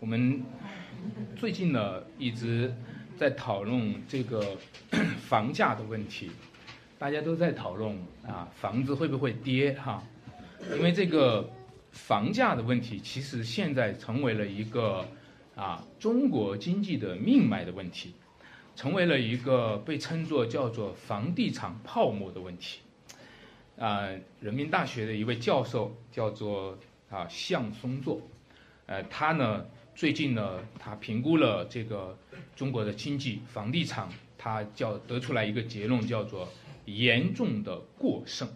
[0.00, 0.42] 我们
[1.36, 2.74] 最近呢一直
[3.18, 4.56] 在讨论这个
[5.20, 6.30] 房价的问题，
[6.98, 7.94] 大家都在讨论
[8.26, 10.02] 啊，房子会不会跌哈？
[10.74, 11.46] 因为这个
[11.90, 15.06] 房价的问题，其实现在成为了一个
[15.54, 18.14] 啊中国经济的命脉的问题，
[18.74, 22.80] 成为了一个被称作叫做房地产泡沫的问题。
[23.78, 24.08] 啊，
[24.40, 26.78] 人民大学的一位教授叫做
[27.10, 28.22] 啊向松作，
[28.86, 29.66] 呃，他呢。
[30.00, 32.16] 最近呢，他评估了这个
[32.56, 34.08] 中国的经济房地产，
[34.38, 36.50] 他叫得出来一个结论，叫做
[36.86, 38.48] 严重的过剩。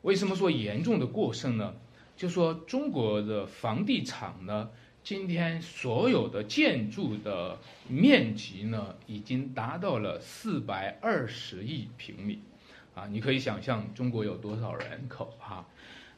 [0.00, 1.72] 为什么说严重的过剩呢？
[2.16, 4.70] 就说中国的房地产呢，
[5.04, 7.56] 今天所有的建筑的
[7.86, 12.40] 面积呢，已经达到了四百二十亿平米，
[12.96, 15.64] 啊，你可以想象中国有多少人口哈，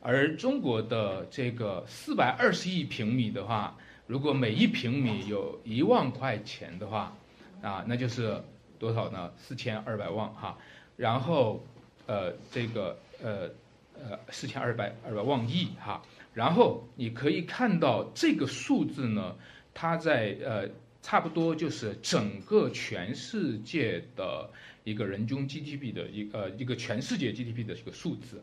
[0.00, 3.76] 而中国的这个四百二十亿平米的话。
[4.06, 7.16] 如果每一平米有一万块钱的话，
[7.62, 8.38] 啊，那就是
[8.78, 9.32] 多少呢？
[9.38, 10.58] 四千二百万哈。
[10.96, 11.64] 然后，
[12.06, 13.48] 呃，这个呃
[13.94, 16.02] 呃四千二百二百万亿哈。
[16.34, 19.34] 然后你可以看到这个数字呢，
[19.72, 20.68] 它在呃
[21.00, 24.50] 差不多就是整个全世界的
[24.84, 28.42] 一个人均 GDP 的一呃一个全世界 GDP 的一个数字。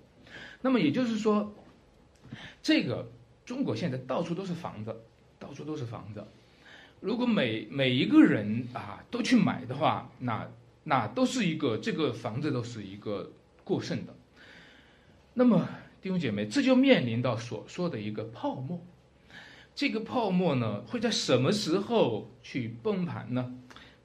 [0.61, 1.53] 那么也就是说，
[2.63, 3.07] 这个
[3.45, 4.95] 中国现在到处都是房子。
[5.41, 6.23] 到处都是房子，
[6.99, 10.47] 如果每每一个人啊都去买的话，那
[10.83, 13.31] 那都是一个这个房子都是一个
[13.63, 14.15] 过剩的。
[15.33, 15.67] 那么
[15.99, 18.79] 弟兄姐妹，这就面临到所说的一个泡沫。
[19.73, 23.51] 这个泡沫呢会在什么时候去崩盘呢？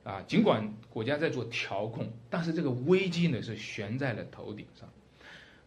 [0.03, 4.89] 啊，尽管国家在做调控，但是这个危机呢是悬在了头顶上。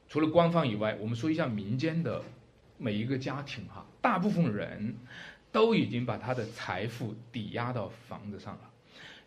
[0.07, 2.23] 除了官方以外，我们说一下民间的
[2.79, 4.95] 每一个家庭哈，大部分人。
[5.51, 8.69] 都已经把他的财富抵押到房子上了，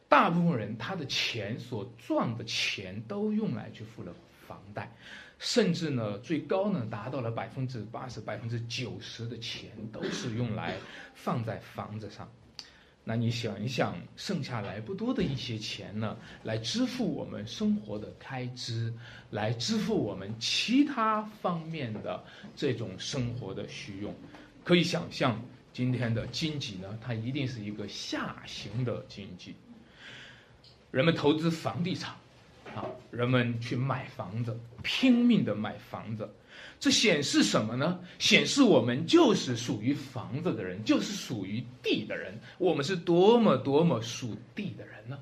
[0.09, 4.15] 大部分人他的钱所赚的钱都用来去付了
[4.47, 4.91] 房贷，
[5.39, 10.77] 甚至呢最高呢达到了百分之八十、百分之九十的钱都是用来
[11.15, 12.31] 放在房子上。
[13.05, 18.95] 那你想一想，剩下来不多的一些钱呢，来支付我们生活的开支，
[19.31, 22.23] 来支付我们其他方面的
[22.55, 24.15] 这种生活的需用，
[24.63, 25.37] 可以想象。
[25.73, 29.55] 今天的经济呢，它一定是一个下行的经济。
[30.91, 32.15] 人们投资房地产，
[32.75, 36.29] 啊，人们去买房子，拼命的买房子，
[36.79, 37.99] 这显示什么呢？
[38.19, 42.39] 显示我们就是属于房子的人，就是属于地的人。
[42.59, 45.19] 我们是多么多么属地的人呢？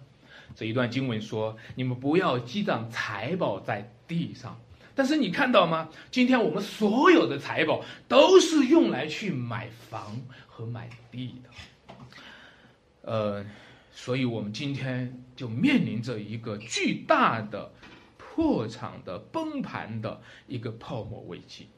[0.57, 4.61] 这一段经文说：“你们不要积攒财宝在地上。”
[5.01, 5.89] 但是你看到吗？
[6.11, 11.95] 今天我们所有的财宝都是用来去买房和买地的，
[13.11, 13.47] 呃，
[13.91, 17.73] 所以我们今天就面临着一个巨大的
[18.19, 21.71] 破产的崩盘的一个泡沫危机。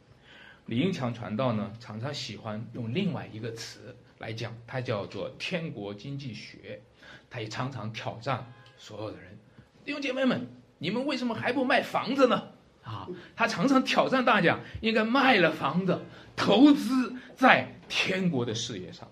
[0.66, 6.82] 李英强传道呢，常常喜欢用另外一个词来讲，它叫做“天国经济学”，
[7.30, 9.38] 他也常常挑战所有的人：
[9.84, 10.44] 弟兄姐妹们，
[10.78, 12.48] 你们为什么还不卖房子呢？
[12.82, 16.00] 啊，他常常挑战大家，应该卖了房子，
[16.34, 19.08] 投资在天国的事业上。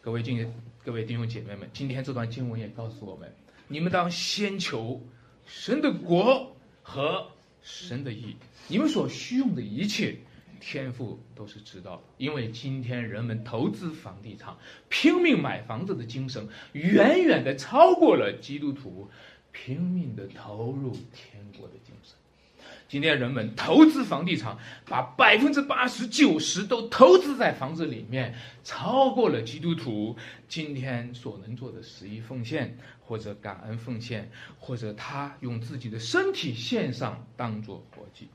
[0.00, 0.46] 各位弟
[0.84, 3.32] 各位弟兄姐妹们，今天这段经文也告诉我们：
[3.68, 5.00] 你们当先求
[5.46, 7.28] 神的国和
[7.62, 10.16] 神的义，你们所需用的一切，
[10.58, 12.02] 天父都是知道的。
[12.18, 14.56] 因为今天人们投资房地产、
[14.88, 19.08] 拼命买房子的精神，远远的超过了基督徒
[19.52, 22.16] 拼命的投入天国的精神。
[22.92, 24.54] 今天人们投资房地产，
[24.84, 30.14] 把百分之八十九十都投资在房子里面，超过了基督徒
[30.46, 38.28] 今天所能做的十一奉献，或者感恩奉献，或者他用自己的身体献上当做活祭。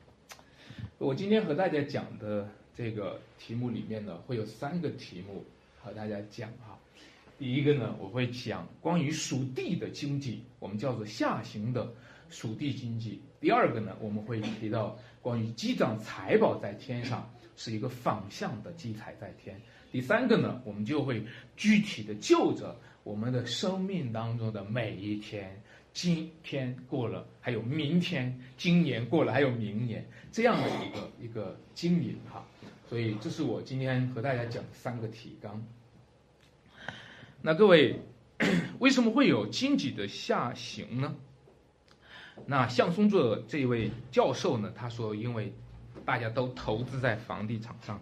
[0.97, 5.45] 我今天和大家讲的这个题目里面呢，会有三个题目
[5.83, 6.75] 和大家讲哈。
[7.37, 11.93] 第一个呢，我会讲关于属地的经济，我们叫做下行的。
[12.29, 13.21] 属地经济。
[13.39, 19.59] 第二个呢，我们会提到关于积攒财宝在天上是一个反向的积财在天。
[19.91, 21.23] 第三个呢，我们就会
[21.55, 25.61] 具体的就着我们的生命当中的每一天，
[25.93, 32.45] 今天过了，还有明天，今年过了，还有明年这样的一个一个经营哈。
[32.89, 35.65] 所以这是我今天和大家讲三个提纲。
[37.41, 37.99] 那各位，
[38.79, 41.15] 为什么会有经济的下行呢？
[42.45, 44.71] 那向松作这位教授呢？
[44.75, 45.53] 他说，因为
[46.05, 47.99] 大家都投资在房地产上，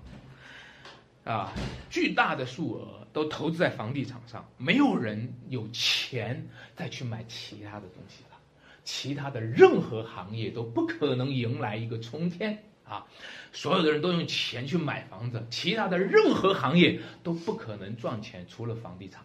[1.24, 1.52] 啊，
[1.90, 8.38] 巨大的数额都投资在房地产上，没有人有钱再去买其他的东西了，
[8.84, 13.08] 其他的任何行业都不可能迎来一个冲天啊！
[13.52, 19.24] 所有的人都用钱去买房子，其他的任何行业都不可能赚钱，除了房地产。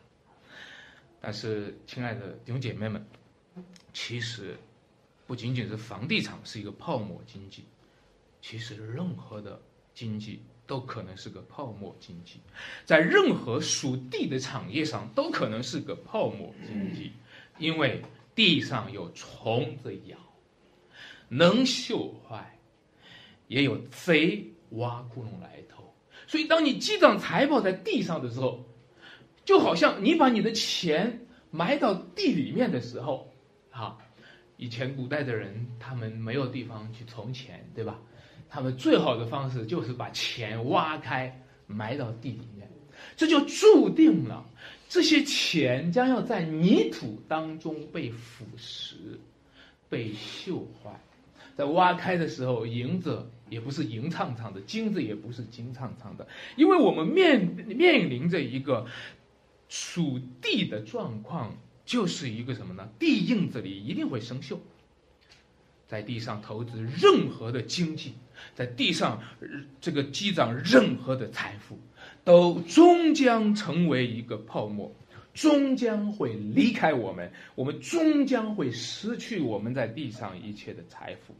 [1.20, 3.04] 但是，亲爱的弟兄姐妹们，
[3.92, 4.56] 其实
[5.30, 7.62] 不仅仅是房地产是一个泡沫经济，
[8.42, 9.62] 其实任何的
[9.94, 10.42] 经济。
[10.66, 12.38] 都可能是个泡沫经济，
[12.84, 17.10] 在任何属地的产业上都可能是个泡沫经济，
[17.58, 18.00] 因为
[18.36, 20.16] 地上有虫子咬，
[21.28, 22.56] 能锈坏，
[23.48, 25.92] 也有贼挖窟窿来偷。
[26.28, 28.64] 所以，当你积攒财宝在地上的时候，
[29.44, 33.28] 就好像你把你的钱埋到地里面的时候，
[33.72, 33.98] 啊，
[34.60, 37.98] 以前古代的人他们没有地方去存钱，对吧？
[38.46, 41.34] 他们最好的方式就是把钱挖开，
[41.66, 42.68] 埋到地里面，
[43.16, 44.44] 这就注定了
[44.86, 48.96] 这些钱将要在泥土当中被腐蚀、
[49.88, 51.00] 被锈坏。
[51.56, 58.86] 在挖开的时候，银子也不是银灿灿的，金子也不是金灿灿的，因为我们面面临着一个
[59.70, 62.88] 属地的状况，就是一个什么呢？
[62.98, 64.58] 地印子里一定会生锈。
[65.88, 68.14] 在地上投资任何的经济，
[68.54, 69.20] 在地上
[69.80, 71.76] 这个积攒任何的财富，
[72.22, 74.94] 都终将成为一个泡沫，
[75.34, 81.34] 终将会离开我们，我们终将会失去我们在地上一切的财富。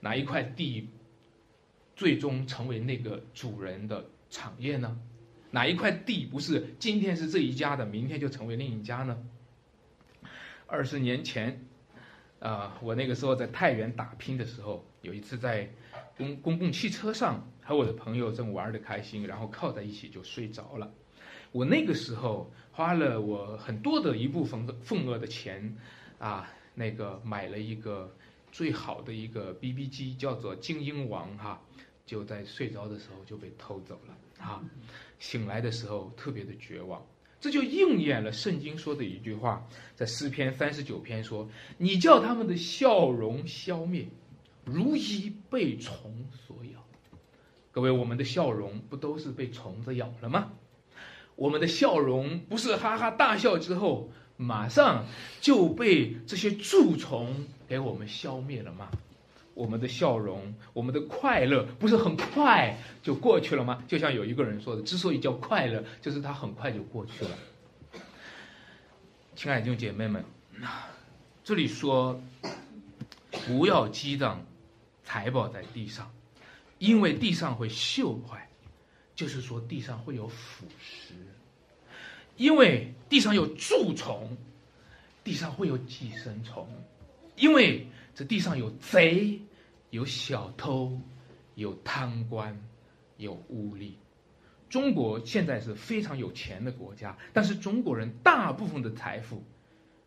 [0.00, 0.88] 哪一块地
[1.94, 4.98] 最终成为那个主人的产业呢？
[5.50, 9.16] 哪一块地不是今天是这一家的，明天就成为另一家呢？
[10.66, 11.64] 二十年前。
[12.40, 15.68] 啊，我那个时候在太原打拼的时候，有一次在
[16.16, 20.88] 公公共汽车上和我的朋友正玩的开心，然后靠在一起就睡着了。
[21.50, 25.76] 我那个时候花了我很多的一部分份额的钱，
[26.20, 28.14] 啊，那个买了一个
[28.52, 31.60] 最好的一个 BB 机，叫做精英王哈，
[32.08, 34.64] 就在睡着的时候就被偷走了啊。
[35.20, 37.06] 醒来的时候特别的绝望。
[37.40, 39.64] 这就应验了圣经说的一句话，
[39.94, 44.08] 在诗篇三十九篇说：“你叫他们的笑容消灭，
[44.64, 46.84] 如一被虫所咬。”
[47.70, 50.50] 各位，我们的笑容不都是被虫子咬了吗？
[51.36, 55.06] 我们的笑容不是哈哈大笑之后，马上
[55.40, 58.90] 就被这些蛀虫给我们消灭了吗？
[59.58, 63.82] 我们的笑容，我们的快乐，不是很快就过去了吗？
[63.88, 67.30] 就像有一个人说的，之所以叫快乐，就是它很快就过去了。
[69.34, 70.24] 亲爱的弟兄姐妹们，
[71.42, 72.20] 这里说
[73.48, 74.46] 不要积攒
[75.02, 76.08] 财宝在地上，
[76.78, 78.48] 因为地上会锈坏，
[79.16, 81.14] 就是说地上会有腐蚀，
[82.36, 84.36] 因为地上有蛀虫，
[85.24, 86.68] 地上会有寄生虫，
[87.34, 89.40] 因为这地上有贼。
[89.90, 91.00] 有小偷，
[91.54, 92.58] 有贪官，
[93.16, 93.92] 有污吏。
[94.68, 99.42] 中国现在是非常有钱的国家，但是中国人大部分的财富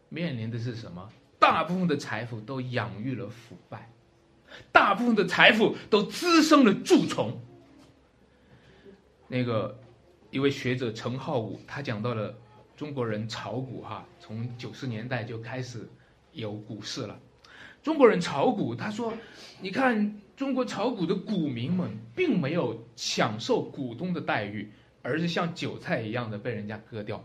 [0.09, 1.09] 面临的是什么？
[1.39, 3.89] 大部分的财富都养育了腐败，
[4.71, 7.41] 大部分的财富都滋生了蛀虫。
[9.27, 9.79] 那个
[10.29, 12.37] 一位学者陈浩武，他讲到了
[12.77, 15.89] 中国人炒股哈，从九十年代就开始
[16.33, 17.19] 有股市了。
[17.83, 19.13] 中国人炒股，他说
[19.59, 24.71] ：“你看，中国炒股的股民们并没有享受股东的待遇，
[25.01, 27.23] 而是像韭菜一样的被人家割掉。”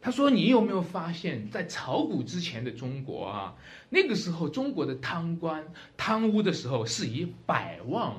[0.00, 3.54] 他说：“你有没有发现，在炒股之前的中国啊，
[3.88, 5.64] 那个时候中国的贪官
[5.96, 8.12] 贪污的时候是以百万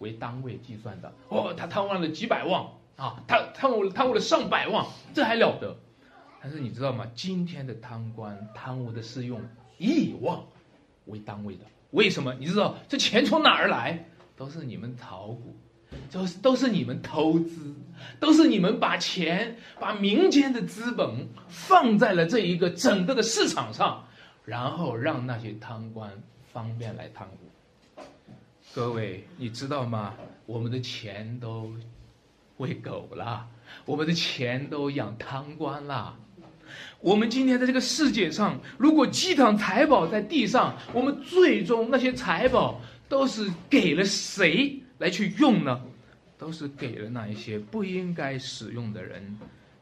[0.00, 2.62] 为单位计算的哦，他贪污了几百万
[2.96, 4.84] 啊，他贪污贪污了上百万，
[5.14, 5.74] 这还了得？
[6.42, 7.06] 但是你知道吗？
[7.14, 9.40] 今天的贪官贪污的是用
[9.78, 10.38] 亿万。”
[11.08, 12.34] 为单位的，为什么？
[12.34, 14.06] 你知道这钱从哪儿来？
[14.36, 15.56] 都是你们炒股，
[16.12, 17.74] 都是都是你们投资，
[18.20, 24.06] 都是你们把钱、把民间的资本放在了这一个整个的市场上，
[24.44, 26.22] 然后让那些贪官
[26.52, 28.00] 方便来贪污。
[28.72, 30.14] 各位，你知道吗？
[30.46, 31.74] 我们的钱都
[32.58, 33.48] 喂狗了，
[33.84, 36.16] 我们的钱都养贪官了。
[37.00, 45.80] 我们今天在这个世界上，如果积攒财宝在地上，我们最终那些财宝都是给了谁来去用呢？
[46.38, 49.36] 都是给了那一些不应该使用的人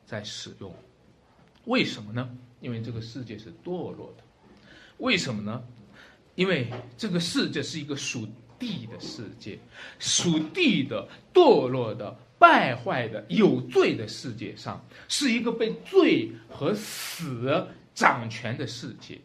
[0.07, 0.75] 在使用。
[1.67, 2.29] 为什么呢？
[2.61, 4.25] 因为这个世界是堕落的。
[4.99, 5.63] 为什么呢？
[6.35, 8.27] 因为这个世界是一个属
[8.59, 9.59] 地的世界，
[9.99, 19.19] 属地的堕落的败坏的、有罪的世界上，是一个被罪和死掌权的世界，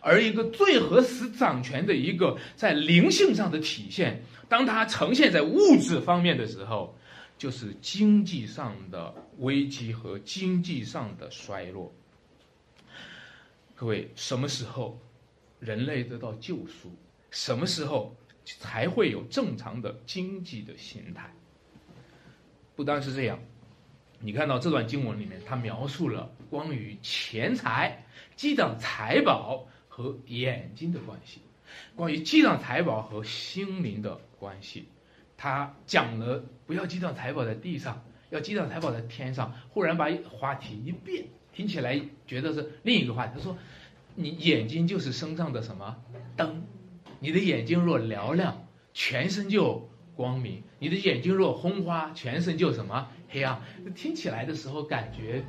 [0.00, 6.96] 而一个罪和死掌权的一个在灵性上的体现，当它呈现在物质方面的时候，
[7.36, 11.94] 就是经济上的危机和经济上的衰落。
[13.74, 14.98] 各位，什么时候
[15.60, 16.90] 人类得到救赎？
[17.30, 21.30] 什么时候才会有正常的经济的形态？
[22.76, 23.38] 不单是这样，
[24.20, 28.04] 你看到这段经文里面，它描述了关于钱财、
[28.36, 31.40] 积攒财宝和眼睛的关系，
[31.96, 34.88] 关于积攒财宝和心灵的关系。
[35.38, 39.54] 他讲了不要积攒财宝在地上，要积攒财宝在天上。
[39.70, 41.26] 忽然把话题一变。
[41.52, 43.32] 听起来觉得是另一个话题。
[43.34, 43.56] 他说
[44.14, 45.96] ：“你眼睛就是身上的什么
[46.36, 46.62] 灯？
[47.20, 53.60] 你的眼睛若嘹亮，全身就光明；你的眼睛若昏花，全身就什么黑暗。”
[53.94, 55.44] 听起来的时候感觉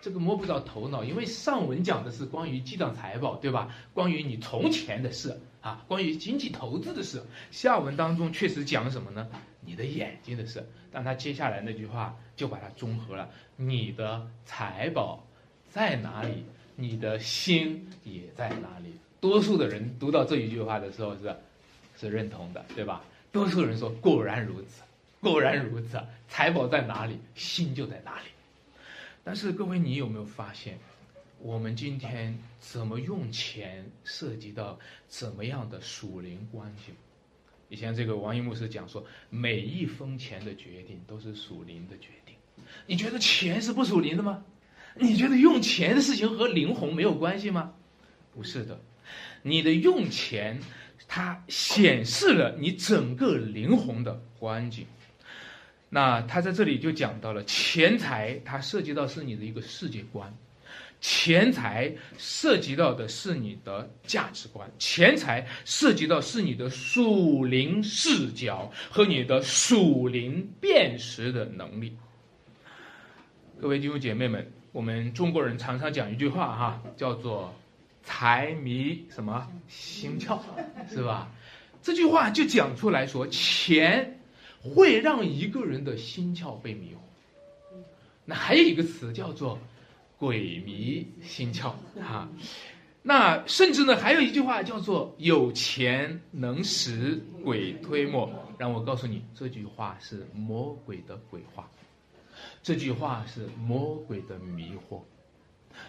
[0.00, 3.74] 这个摸不着头脑，因为上文讲的是关于积攒财宝，对吧？
[3.92, 7.22] 关于你从前的事啊，关于经济投资的事。
[7.50, 9.26] 下文当中确实讲什么呢？
[9.62, 10.64] 你的眼睛的事。
[10.92, 15.26] 但他接下来那句话就把它综合了：你的财宝。
[15.70, 18.92] 在哪里，你的心也在哪里。
[19.20, 21.36] 多数的人读到这一句话的时候是，
[21.96, 23.04] 是认同的，对吧？
[23.32, 24.82] 多数人说果然如此，
[25.20, 26.00] 果然如此。
[26.28, 28.26] 财宝在哪里，心就在哪里。
[29.24, 30.78] 但是各位，你有没有发现，
[31.38, 36.92] 我们今天怎么用钱，涉及到怎么样的属灵关系？
[37.68, 42.34] 以前这个王一牧师讲说，每一分钱的决定都是属灵的决定。
[42.86, 44.44] 你觉得钱是不属灵的吗？
[44.96, 47.74] 你觉得用钱的事情和灵魂没有关系吗？
[48.34, 48.80] 不是的，
[49.42, 50.60] 你的用钱，
[51.12, 54.86] 它显示了你整个灵魂的观景。
[55.88, 60.32] 那他在这里就讲到了钱财，它涉及到是你的一个世界观，
[61.00, 71.96] 钱财涉及到的是你的价值观，钱财涉及到是你的属灵视角和你的属灵辨识的能力。
[73.60, 74.52] 各位弟兄姐妹们。
[74.72, 77.52] 我们中国人常常讲一句话哈，叫做
[78.02, 80.38] “财迷什么心窍”，
[80.90, 81.30] 是吧？
[81.82, 84.20] 这句话就讲出来说，钱
[84.62, 87.76] 会让一个人的心窍被迷惑。
[88.26, 89.58] 那还有一个词叫做
[90.18, 92.28] “鬼迷心窍”哈。
[93.02, 98.30] 那甚至呢，还有一句话叫做“有钱能使鬼推磨”。
[98.58, 101.66] 让我告诉你，这句话是魔鬼的鬼话。
[102.62, 105.00] 这句话是魔鬼的迷惑，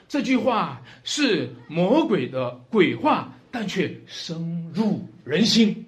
[0.08, 5.86] 这句话是魔鬼的鬼话，但却深入人心。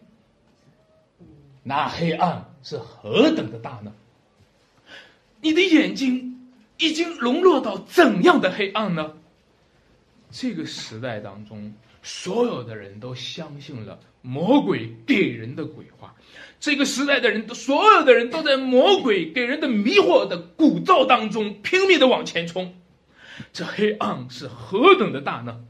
[1.62, 3.92] 那黑暗是何等的大呢？
[5.42, 9.14] 你的眼睛已经沦落到怎样的黑暗呢？
[10.32, 16.16] 这个时代当中，所有的人都相信了魔鬼给人的鬼话。
[16.60, 22.74] 这个时代的人，都所有的人都在魔鬼给人的迷惑的鼓噪当中拼命的往前冲，
[23.52, 25.66] 这黑暗是何等的大呢？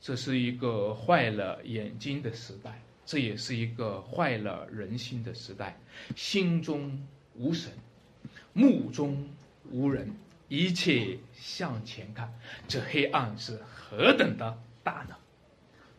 [0.00, 5.78] 这是一个坏了眼睛的时代，这也是一个坏了人心的时代。
[6.16, 7.00] 心中
[7.34, 7.70] 无神，
[8.52, 9.28] 目中
[9.70, 10.14] 无人，
[10.48, 12.32] 一切向前看，
[12.66, 15.16] 这黑暗是何等的大呢？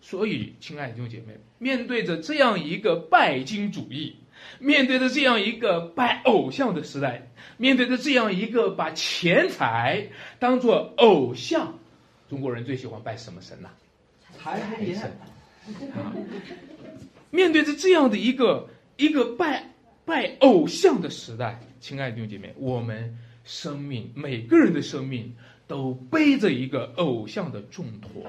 [0.02, 4.18] 所以，亲爱的弟兄姐妹，面对着这样一个拜金主义，
[4.60, 10.08] 面对着这样一个拜偶像的时代，面对着这样一个把钱财
[10.40, 11.78] 当做偶像，
[12.30, 13.70] 中国人最喜欢拜什么神呐？
[14.38, 14.60] 财
[14.94, 15.12] 神。
[17.30, 19.74] 面对着这样的一个一个拜
[20.06, 25.34] 拜偶像的时代，亲爱的弟兄姐妹，我们生命每个人的生命
[25.66, 28.24] 都背着一个偶像的重托。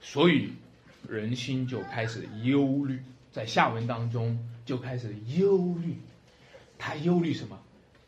[0.00, 0.48] 所以，
[1.08, 2.98] 人心就开始忧虑，
[3.30, 4.38] 在下文当中
[4.68, 5.96] 就开始忧虑，
[6.78, 7.58] 他忧虑什么？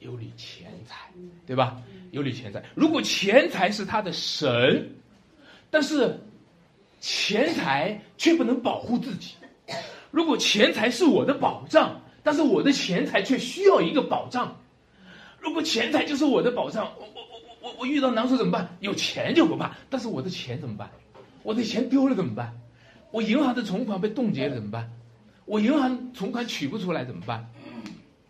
[0.00, 1.08] 忧虑钱财，
[1.46, 1.80] 对吧？
[2.10, 2.62] 忧虑钱财。
[2.74, 4.90] 如果钱财是他的神，
[5.70, 6.20] 但是
[7.00, 9.36] 钱财却不能保护自己；
[10.10, 14.54] 如果钱财是我的保障，但是我的钱财却需要一个保障；
[15.40, 18.76] 如果钱财就是我的保障，我我我我我遇到难处怎么办？
[18.80, 20.90] 有钱就不怕，但是我的钱怎么办？
[21.42, 22.54] 我的钱丢了怎么办？
[23.12, 24.92] 我银行的存款被冻结了怎么办？
[25.50, 27.44] 我银行存款取不出来怎么办？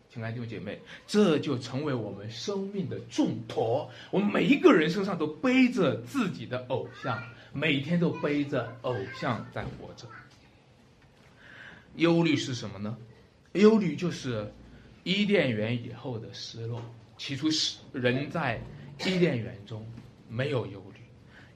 [0.08, 3.90] 亲爱的弟兄姐妹，这就成为我们生命的重托。
[4.10, 7.22] 我们每一个人身上都背着自己的偶像，
[7.52, 10.06] 每天都背着偶像在活着。
[11.96, 12.96] 忧虑是什么呢？
[13.52, 14.50] 忧虑就是
[15.04, 16.80] 伊甸园以后的失落。
[17.18, 18.58] 起初是人在
[19.00, 19.86] 伊甸园中
[20.26, 21.00] 没有忧虑，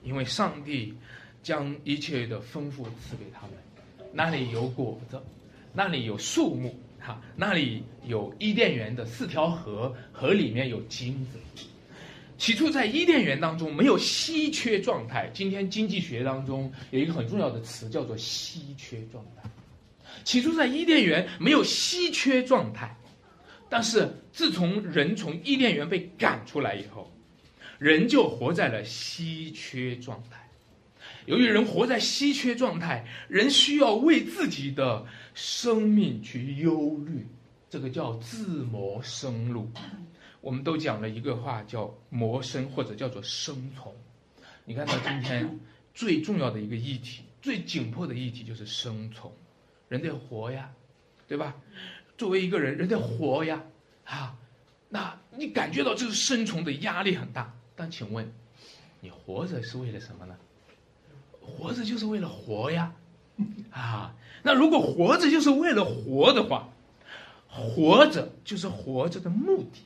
[0.02, 0.94] 因为上帝
[1.42, 3.56] 将一切的丰富赐给他们，
[4.12, 5.18] 那里有果子，
[5.76, 11.38] 那里有树木，哈，那里有伊甸园的四条河，河里面有金子。
[12.38, 15.28] 起初在伊甸园当中没有稀缺状态。
[15.34, 19.50] 今天经济学当中有一个很重要的词叫做稀缺状态。
[20.22, 22.96] 起初在伊甸园没有稀缺状态。
[23.68, 27.10] 但是自从人从伊甸园被赶出来以后，
[27.78, 30.43] 人就活在了稀缺状态。
[31.26, 37.26] 由于人活在稀缺状态，人需要为自己的生命去忧虑，
[37.70, 39.70] 这个叫自谋生路。
[40.40, 43.94] 我们都讲了一个话，叫谋生或者叫做生存。
[44.66, 45.58] 你看到今天
[45.94, 49.32] 最重要的一个议题，最紧迫的议题就是生存，
[49.88, 50.70] 人得活呀，
[51.26, 51.54] 对吧？
[52.18, 53.62] 作为一个人，人得活呀，
[54.04, 54.36] 啊，
[54.90, 57.54] 那你感觉到这个生存的压力很大。
[57.74, 58.30] 但请问，
[59.00, 60.36] 你活着是为了什么呢？
[61.44, 62.92] 活着就是为了活呀，
[63.70, 66.68] 啊，那如果活着就是为了活的话，
[67.46, 69.80] 活着就是活着的目的，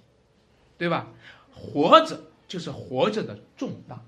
[0.78, 1.08] 对吧？
[1.52, 4.02] 活着就是活着的重大。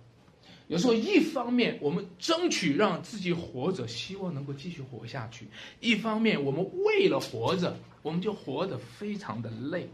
[0.69, 5.47] 有时候，一方面我们争取让自己活着，希望能够继续活下去；
[5.81, 9.91] 一方面，我们为了活着，我们就活得非常的累。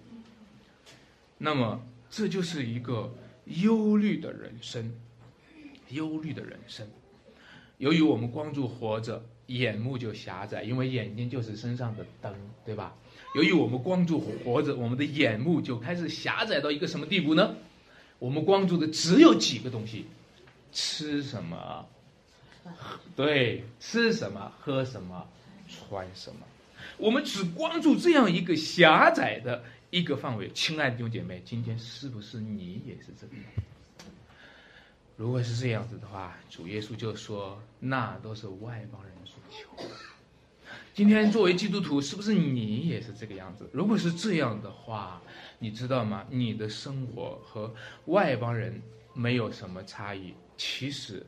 [1.38, 3.10] 那么，这就是一个
[3.46, 4.94] 忧虑的人生，
[5.88, 6.86] 忧虑的人生。
[7.78, 12.95] 由于我们光注活着，眼目就狭窄，因为眼睛就是身上的灯，对吧？
[13.35, 17.54] 由于我们光注活着，我们的眼目就开始狭窄到一个什么地步呢？
[18.18, 20.06] 我们光注的只有几个东西。
[20.73, 21.87] 吃什么？
[23.14, 24.52] 对，吃什么？
[24.59, 25.26] 喝什么？
[25.68, 26.40] 穿什么？
[26.99, 30.50] 我们只关注这样一个狭窄的一个范围。
[30.52, 33.45] 亲爱的弟兄姐妹，今天是不是你也是这样？
[35.16, 39.82] 如果是这样子的话，主耶稣就说，那都是外邦人所求。
[40.93, 43.67] 今天作为基督徒，是不是你也是这个样子？
[43.73, 45.23] 如果是这样的话，
[45.58, 46.26] 你知道吗？
[46.28, 47.75] 你的生活和
[48.06, 48.82] 外邦人
[49.14, 50.34] 没有什么差异。
[50.58, 51.25] 其实，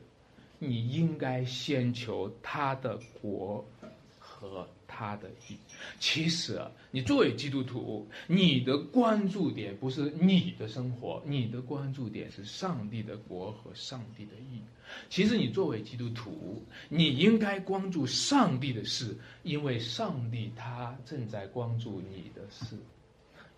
[0.59, 3.65] 你应该先求他的国
[4.19, 5.55] 和他的意。
[5.99, 14.59] 其实，你作为基督徒，你的关注点不是你的生活，你的关注点是上帝的国和上帝的义。
[15.07, 22.75] 其实，你作为基督徒，你应该关注上帝的事，因为上帝他正在关注你的事。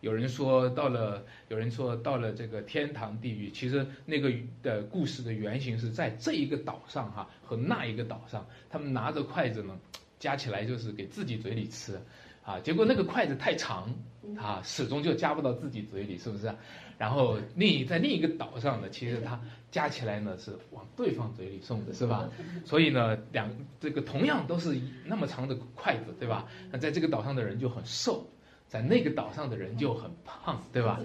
[0.02, 9.80] 有人说到了，有人说到了这个天堂地狱，其实那个的故事的原型是在这一个岛上哈和那一个岛上，他们拿着筷子呢，
[10.22, 12.00] 夹起来就是给自己嘴里吃，
[12.46, 13.94] 啊，结果那个筷子太长，
[14.38, 16.54] 啊，始终就夹不到自己嘴里，是不是？
[17.00, 22.30] 然后另在另一个岛上呢，其实它夹起来呢是往对方嘴里送的，是吧？
[22.64, 26.46] 所以呢，两这个同样都是那么长的筷子，对吧？
[26.72, 28.26] 那在这个岛上的人就很瘦。
[28.68, 31.02] 在那个岛上的人就很胖，对吧？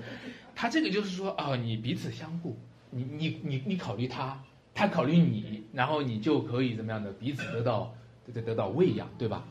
[0.54, 2.56] 他这个就是说啊，你彼此相顾，
[2.90, 4.40] 你你你你考虑他，
[4.72, 7.92] 他考虑你，然后你就可以怎么样的彼此得到
[8.32, 9.46] 得得到喂养，对吧？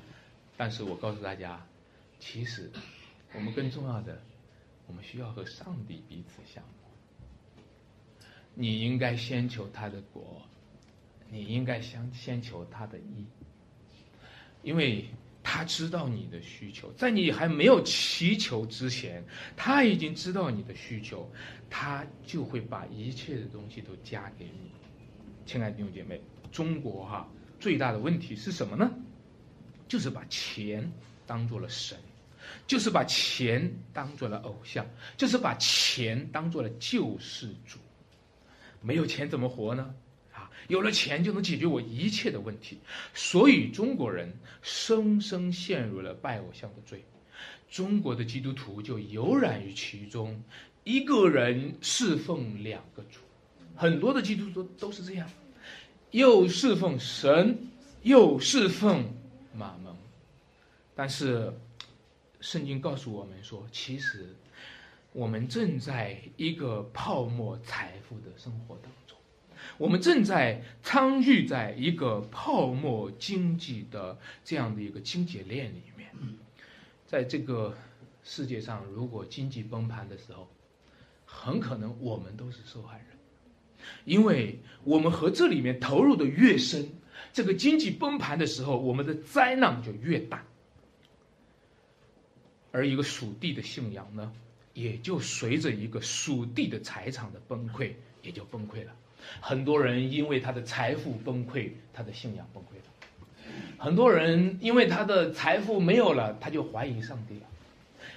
[0.58, 1.66] 但是我告诉大家，
[2.20, 2.72] 其实
[3.34, 4.22] 我们更重要的，
[4.88, 6.92] 我们需要和上帝彼此相顾。
[8.54, 10.42] 你应该先求他的国，
[11.30, 13.26] 你应该先先求他的义，
[14.62, 15.06] 因为。
[15.48, 19.24] 他知道你的需求，在你还没有祈求之前，
[19.56, 21.30] 他已经知道你的需求，
[21.70, 24.72] 他就会把一切的东西都加给你。
[25.46, 26.20] 亲爱的弟兄姐妹，
[26.52, 27.30] 中国哈
[27.66, 28.92] 最大的问题是什么呢？
[29.88, 30.92] 就是把钱
[31.26, 31.98] 当做了神，
[32.68, 34.86] 就是把钱当做了偶像，
[35.18, 37.80] 就是把钱当做了救世主。
[38.82, 39.96] 没有钱怎么活呢？
[40.32, 42.78] 啊有了钱就能解决我一切的问题，
[43.16, 47.04] 所以中国人深深陷入了拜偶像的罪，
[47.68, 50.40] 中国的基督徒就游染于其中，
[50.84, 53.22] 一个人侍奉两个主，
[53.76, 55.28] 很多的基督徒都是这样，
[56.16, 57.60] 又侍奉神，
[58.04, 59.04] 又侍奉
[59.54, 59.94] 马门，
[60.96, 61.52] 但是
[62.40, 64.34] 圣经告诉我们说，其实
[65.12, 69.18] 我们正在一个泡沫财富的生活当中。
[69.78, 76.10] 我们正在参与在一个泡沫经济的这样的一个经济链里面，
[77.06, 77.76] 在这个
[78.24, 80.48] 世界上，如果经济崩盘的时候，
[81.26, 83.08] 很可能我们都是受害人，
[84.06, 86.88] 因为我们和这里面投入的越深，
[87.34, 90.42] 这个经济崩盘的时候，我们的灾难就越大。
[92.72, 94.32] 而一个属地的信仰呢，
[94.74, 98.92] 也就随着一个属地的财产的崩溃，也就崩溃了。
[99.42, 102.86] 很多人因为他的财富崩溃，他的信仰崩溃了；
[103.78, 107.48] 很多人因为他的财富没有了，他就怀疑上帝了；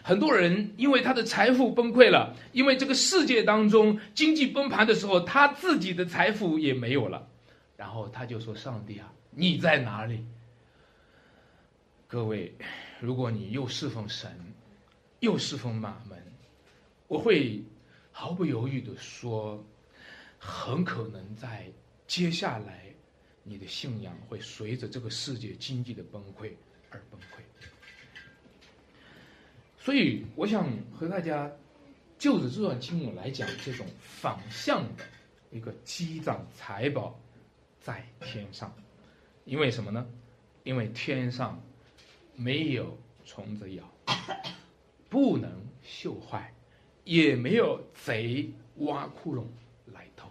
[0.09, 7.29] 很多人因为他的财富崩溃了，因为这个世界当中经济崩盘的时候，他自己的财富也没有了，
[7.77, 10.25] 然后他就说：“上帝啊，你在哪里？”
[12.09, 12.55] 各位，
[13.01, 14.35] 如果你又侍奉神，
[15.21, 16.18] 又侍奉马门，
[17.07, 17.62] 我会
[18.11, 19.62] 毫不犹豫的说。
[20.38, 21.66] 很可能在
[22.07, 22.85] 接下来，
[23.42, 26.53] 你的信仰会随着这个世界经济的崩溃
[26.88, 27.38] 而崩溃。
[29.88, 31.51] 所以，我想和大家
[32.18, 35.05] 就着这段经文来讲，这种反向的
[35.51, 37.18] 一个积攒财宝
[37.81, 38.70] 在天上，
[39.46, 40.07] 因为什么呢？
[40.62, 41.59] 因为天上
[42.37, 43.90] 没有虫子咬，
[45.09, 45.51] 不能
[45.83, 46.53] 锈坏，
[47.05, 48.46] 也没有贼
[48.81, 49.42] 挖窟窿
[49.87, 50.29] 来偷。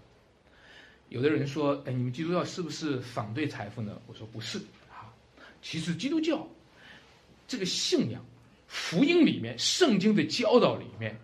[1.10, 5.12] 有的人说：“哎，你们基督教是不是反对财富呢？”我说：“不是啊，
[5.64, 6.48] 其实基督教
[7.48, 8.24] 这个信仰、
[8.68, 11.18] 福音里面、圣经的教导里面，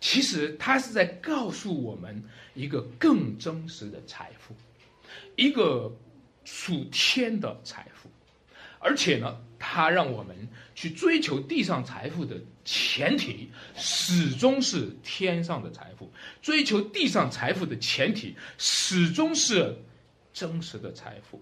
[0.00, 2.22] 其实它是在告诉我们
[2.54, 4.54] 一个更真实的财富，
[5.36, 5.96] 一个
[6.44, 8.10] 属天的财富，
[8.78, 12.36] 而且呢，它让我们去追求地上财富的。”
[12.70, 19.74] 前提始终是天上的财富，追求地上财富的前提始终是
[20.34, 21.40] 真实的财富。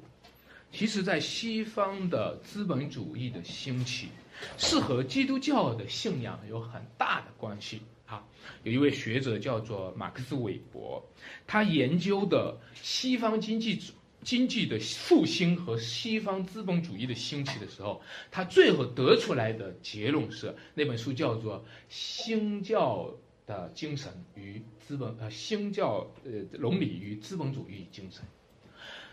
[0.71, 4.11] 其实，在西方的资本主义的兴起，
[4.57, 8.25] 是和基督教的信仰有很大的关系啊。
[8.63, 11.05] 有一位学者叫做马克思韦伯，
[11.47, 13.81] 他研究的西方经济。
[14.23, 23.15] 经济的复兴和西方资本主义的兴起的时候，他最后得出来的结论是，那本书叫做《新教
[23.47, 28.21] 的精神与资本》呃，《新教呃伦理与资本主义精神》。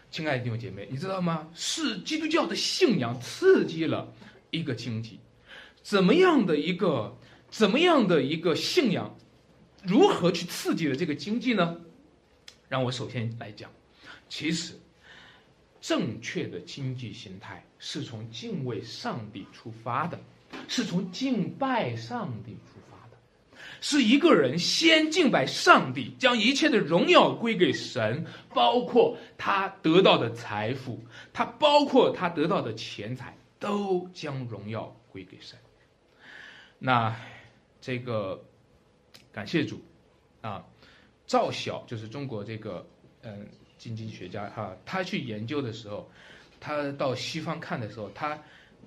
[0.10, 1.48] 亲爱的弟兄姐妹，你知道吗？
[1.54, 4.12] 是基督教的信仰刺激了
[4.54, 5.20] 一个经济，
[5.82, 7.18] 怎么样的一个
[7.50, 9.14] 怎么样的一个信仰，
[9.84, 11.76] 如何去刺激了这个经济呢？
[12.70, 13.70] 让我首先来讲，
[14.30, 14.80] 其实。
[15.86, 20.18] 正确的经济形态是从敬畏上帝出发的，
[20.70, 23.18] 是从敬拜上帝出发的，
[23.82, 35.58] 是一个人先敬拜上帝，将一切的荣耀归给神，包括他得到的财富，他包括他得到的钱财，都将荣耀归给神。
[36.78, 37.16] 那
[37.80, 38.44] 这个
[39.32, 39.82] 感谢主
[40.42, 40.66] 啊，
[41.26, 42.86] 赵晓就是中国这个
[43.22, 43.48] 嗯。
[43.76, 46.10] 经济学家哈，他去研究的时候，
[46.58, 48.40] 他到西方看的时候，他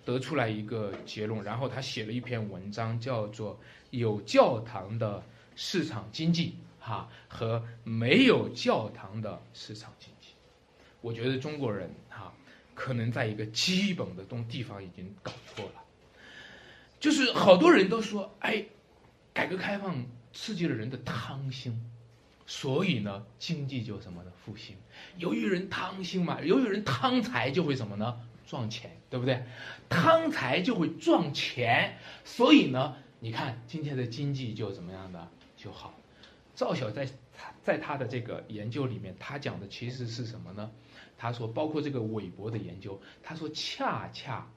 [0.06, 3.54] 得出来一个结论，然后他写了一篇文章，叫做
[3.90, 5.22] 《有教堂的
[5.54, 10.28] 市场经济》哈和没有教堂的市场经济。
[11.02, 12.32] 我觉得中国人哈
[12.76, 15.82] 可能在一个基本的东地方已经搞错了，
[17.00, 18.66] 就是好多人都说，哎，
[19.34, 21.90] 改革开放刺激了人的贪心。
[22.48, 24.30] 所以呢，经济就什么呢？
[24.44, 24.76] 复兴。
[25.16, 28.20] 由于人贪心嘛，由于人贪财就会什么呢？
[28.46, 29.42] 赚钱，对不对？
[29.88, 35.92] 贪财就会赚钱，所以呢，你看今天的经济就怎么样的就好。
[36.56, 37.06] 赵晓在
[37.62, 40.68] 在他的这个研究里面，他讲的其实是什么呢？
[41.16, 44.50] 他说，包括这个韦伯的研究，他说，恰恰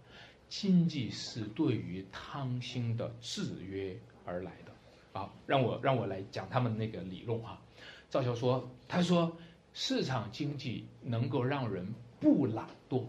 [0.47, 4.71] 经济是对于贪心的制约而来的。
[5.11, 7.61] 好，让我让我来讲他们那个理论哈。
[8.09, 9.37] 赵晓说：“他说，
[9.73, 13.03] 市场经济能够让人不懒惰，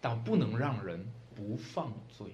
[0.00, 2.28] 但不能让人不犯罪。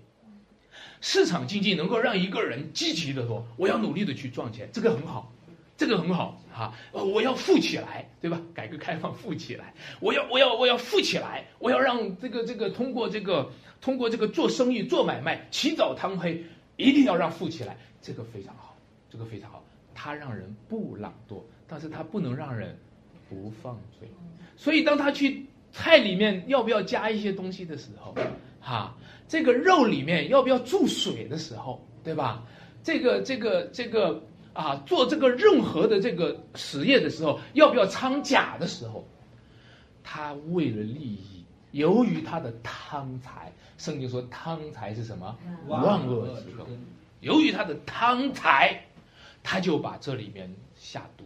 [1.00, 5.32] 市场经济能够让一个人积极的说，我要努力的去赚钱，这个很好，
[5.78, 6.74] 这个很好哈。
[6.92, 8.38] 我要富起来，对吧？
[8.52, 16.44] 改革开放富起来，我要我要我要富起来，我要让这个这个通过这个通过这个做生意做买卖起早贪黑，
[16.76, 18.76] 一定要让富起来，这个非常好，
[19.08, 19.64] 这个非常好。”
[20.00, 22.78] 它让人不懒惰，但是它不能让人
[23.28, 24.08] 不犯罪。
[24.56, 28.14] 所以当他去菜里面要不要加一些东西的时候，
[28.60, 32.44] 哈，这个肉里面要不要注水的时候，对吧？
[32.84, 39.06] 这个这个这个啊，做这个任何的这个实验的时候，要不要掺假的时候，
[40.02, 45.38] 他为了利益，由于他的贪财，圣经说贪财是什么？
[45.66, 46.66] 万恶之根。
[47.20, 48.84] 由于他的贪财。
[49.40, 51.24] 他就把这里面下毒，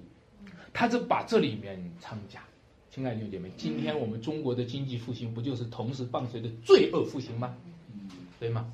[0.72, 2.40] 他就把这里面掺假。
[2.88, 7.56] 亲爱的弟兄姐妹，今天我们中国的经济复兴不就是同时伴随着罪恶复兴吗？
[8.38, 8.70] 对吗？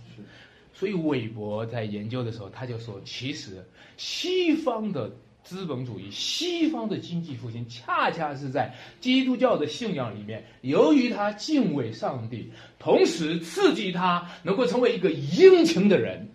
[0.79, 3.65] 所以韦伯在研究的时候，他就说，其实
[3.97, 5.11] 西方的
[5.43, 16.29] 资本主义、西方的经济复兴，恰恰是在基督教的信仰里面，由于他敬畏上帝，同时刺激他能够成为一个殷勤的人，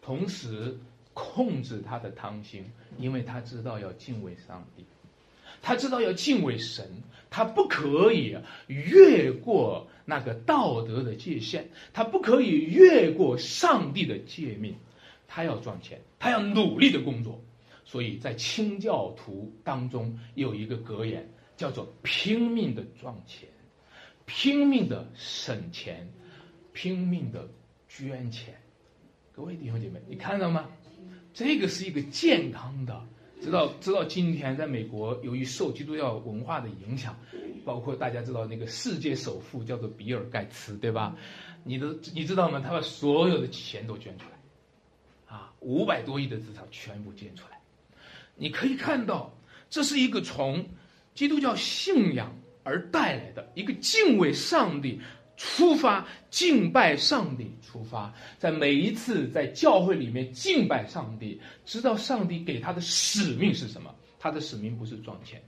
[0.00, 0.78] 同时
[1.12, 2.64] 控制他的贪心，
[2.98, 4.86] 因为他知道要敬畏上帝。
[5.62, 6.84] 他知道要敬畏神，
[7.30, 14.74] 他不可以越过那个道德的界限，他不可以越过上帝的诫命，
[15.28, 17.40] 他要赚钱，他要努力的工作。
[17.84, 23.48] 所以在清教徒当中有一个格言，叫做“拼命的赚钱，
[24.24, 26.08] 拼命的省钱，
[26.72, 27.48] 拼命的
[27.88, 28.54] 捐钱”。
[29.34, 30.68] 各位弟兄姐妹，你看到吗？
[31.34, 33.06] 这个是一个健康的。
[33.42, 37.18] 知道知道，今天在美国，由于受基督教文化的影响，
[37.64, 41.16] 包括大家知道那个世界首富叫做比尔盖茨，对吧？
[41.64, 42.60] 你的你知道吗？
[42.60, 47.58] 他把所有的钱都捐出来，啊，五百多亿的资产全部捐出来。
[48.36, 49.36] 你可以看到，
[49.68, 50.64] 这是一个从
[51.12, 55.00] 基督教信仰而带来的一个敬畏上帝。
[55.36, 63.94] 出发敬拜上帝，出发在每一次在教会里面敬拜上帝，知道上帝给他的使命是什么。
[64.18, 65.42] 他的使命不是赚钱，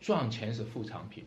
[0.00, 1.24] 赚钱是副产品。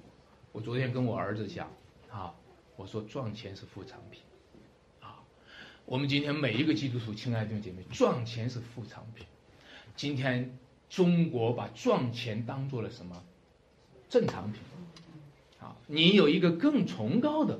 [0.51, 1.71] 我昨天跟我儿子讲
[2.09, 2.33] 啊，
[2.75, 4.21] 我说赚钱是副产品，
[4.99, 5.15] 啊，
[5.85, 9.25] 我们今天每一个基督徒，亲爱的弟兄姐妹，赚钱是副产品。
[9.95, 10.57] 今天
[10.89, 13.23] 中国把赚钱当做了什么
[14.09, 14.61] 正常品？
[15.61, 17.57] 啊，你有一个更崇高的。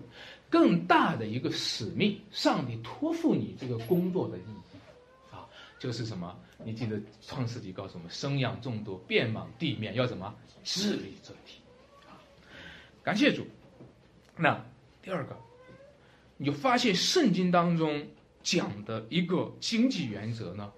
[0.49, 5.45] 更大的一个使命，上帝托付你这个工作的意义，啊，
[5.77, 6.35] 就是什么？
[6.65, 10.35] 你记得创世纪告诉我们，生养众多，遍满地面，要什么？
[10.63, 11.61] 治理这体，
[12.07, 12.17] 啊，
[13.03, 13.45] 感谢主。
[14.35, 14.65] 那
[15.03, 15.37] 第二个，
[16.37, 18.07] 你就发现圣经当中
[18.41, 20.71] 讲的一个经济原则呢，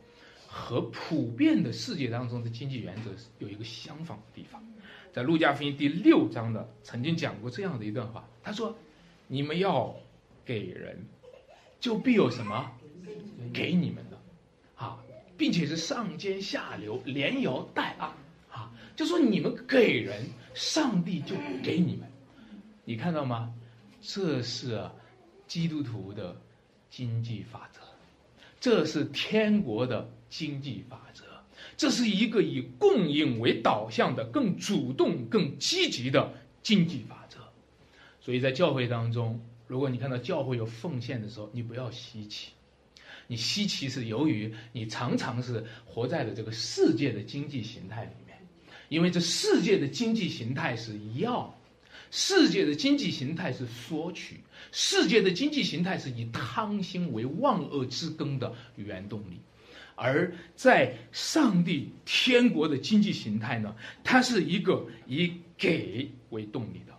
[0.48, 4.62] 和普遍的世界当中的经济原则有一个相仿的地方。
[5.14, 8.76] 在路加福音第六章的曾经讲过这样的一段话，他说。
[9.34, 9.96] 你们要
[10.44, 11.06] 给人，
[11.80, 12.70] 就必有什么？
[13.54, 14.20] 给你们的，
[14.76, 15.02] 啊，
[15.38, 18.10] 并且是上尖下流，连摇带按，
[18.50, 22.12] 啊，就说你们给人，上帝就给你们，
[22.84, 23.54] 你看到吗？
[24.02, 24.84] 这是
[25.48, 26.36] 基督徒的
[26.90, 27.80] 经济法则，
[28.60, 31.24] 这是天国的经济法则，
[31.78, 37.21] 这是一个以供应为导向的更主动、更积极的经济法。
[38.22, 42.52] 所以在教会当中，如果你看到教会有奉献的时候，你不要稀奇。
[43.28, 48.38] 你稀奇是由于你常常是活在了这个世界的经济形态里面，
[48.90, 51.58] 因为这世界的经济形态是要，
[52.12, 54.42] 世界的经济形态是索取，
[54.74, 59.40] 世界的经济形态是以贪心为万恶之根的原动力，
[59.96, 66.91] 而在上帝天国的经济形态呢，它是一个以给为动力的。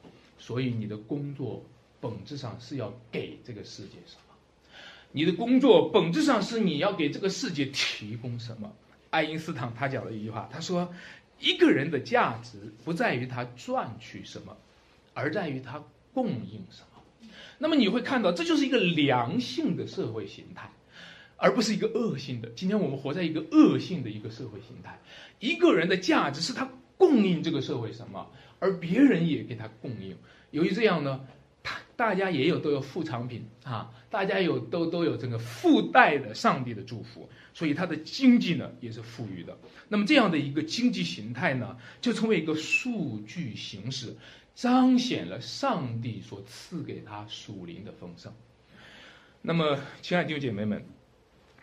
[0.42, 1.64] 所以你的工作
[2.00, 4.34] 本质上是要给这个世界什么？
[5.12, 8.72] 你的工作本质上是你要给这个世界提供什么？
[9.10, 10.92] 爱因斯坦他讲了一句话，他说
[11.38, 14.56] ：“一个人的价值不在于他赚取什么，
[15.14, 15.80] 而在于他
[16.12, 17.28] 供应什么。”
[17.58, 20.68] 那么你会看到，这就是一个良性的社会形态，
[21.36, 22.48] 而不是一个恶性的。
[22.56, 24.98] 今天我们活在一个恶性的一个社会形态。
[25.38, 26.68] 一个人的价值是他
[27.02, 28.30] 供应这个社会什么？
[28.60, 30.16] 而别人也给他供应，
[30.52, 31.26] 由于这样呢，
[31.64, 39.58] 他大家也有都有副产品啊，大家有都都有这个附带的上帝的祝福，所以他的经济呢也是富裕的。
[39.88, 44.14] 那么这样的一个经济形态呢，就成为一个数据形式，
[44.54, 48.32] 彰显了上帝所赐给他属灵的丰盛。
[49.42, 50.84] 那么，亲爱的弟兄姐妹们，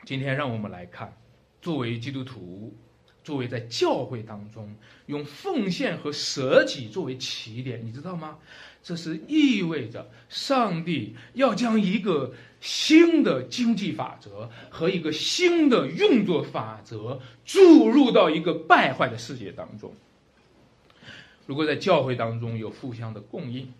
[0.03, 1.17] 今天让我们来看，
[1.61, 2.75] 作为基督徒。
[3.23, 4.73] 作为在教会当中
[5.05, 8.37] 用奉献和舍己作为起点，你知道吗？
[8.81, 19.93] 这是意味着上帝要将一个新的经济法则和一个新的运作法则注入到一个败坏的世界当中。
[21.45, 23.73] 如果在教会当中有互相的供应，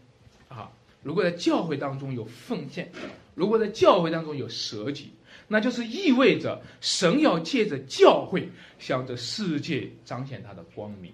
[0.49, 0.69] 啊，
[1.01, 2.91] 如果在教会当中有奉献，
[3.35, 5.11] 如果在教会当中有舍己。
[5.51, 11.11] 那就是意味着神要借着教会向这世界彰显他的光明。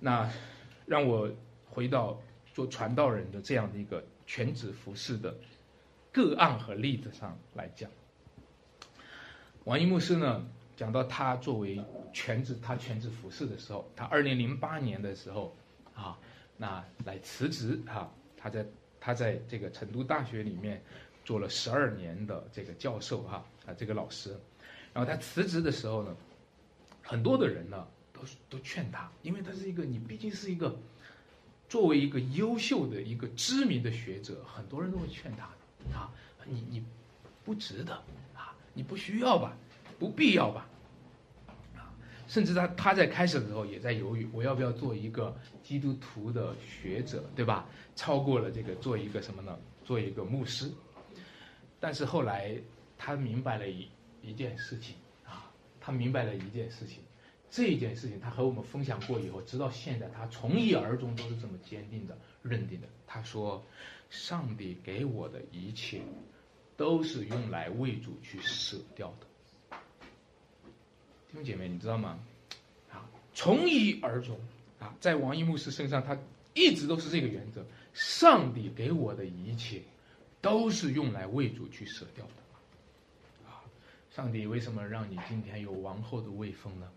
[0.00, 0.28] 那
[0.86, 1.30] 让我
[1.66, 2.18] 回到
[2.54, 5.36] 做传道人的这样的一个全职服饰的
[6.10, 7.90] 个案和例子上来讲，
[9.64, 10.42] 王一牧师呢
[10.76, 11.78] 讲到他作为
[12.14, 15.54] 全职他全职服饰的时候，他二零零八年的时候
[15.94, 16.18] 啊，
[16.56, 18.66] 那来辞职哈，他在
[18.98, 20.82] 他在这个成都大学里面。
[21.26, 24.30] 做了十二年的这个教授哈啊这个老师，
[24.94, 26.16] 然后他辞职的时候呢，
[27.02, 30.78] 很多的人呢都都劝他，因为他是一个你毕竟是一个
[31.68, 35.46] 作为一个优秀的一个知名的学者，很多人都会劝他
[35.92, 36.12] 啊，
[36.44, 36.84] 你你
[37.44, 37.92] 不值得
[38.32, 39.52] 啊，你不需要吧，
[39.98, 40.68] 不必要吧。
[41.74, 41.90] 啊
[42.28, 47.66] 甚至他他在开始的时候也在犹豫，我要不要做一个基督徒的学者，对吧？
[47.96, 49.58] 超过了这个做一个什么呢？
[49.84, 50.70] 做一个牧师。
[51.86, 52.52] 但是后来
[52.98, 53.88] 他明白了一
[54.20, 55.48] 一件事情啊，
[55.80, 56.98] 他明白了一件事情，
[57.48, 62.88] 这件事情他和我们分享过以后，直到现在他从一而终都是这么坚定的认定的。
[63.06, 63.64] 他说
[64.10, 66.02] ：“上帝给我的一切，
[66.76, 69.26] 都是用来为主去舍掉的。”
[71.30, 72.18] 弟兄姐妹，你知道吗？
[72.90, 74.36] 啊，从一而终
[74.80, 76.18] 啊，在王一牧师身上，他
[76.52, 79.82] 一直都是这个原则：上帝给我的一切，
[80.46, 83.50] 都是用来为主去舍掉的。
[83.50, 83.58] 啊，
[84.14, 86.88] 上帝为什么让你今天有王后的位分呢？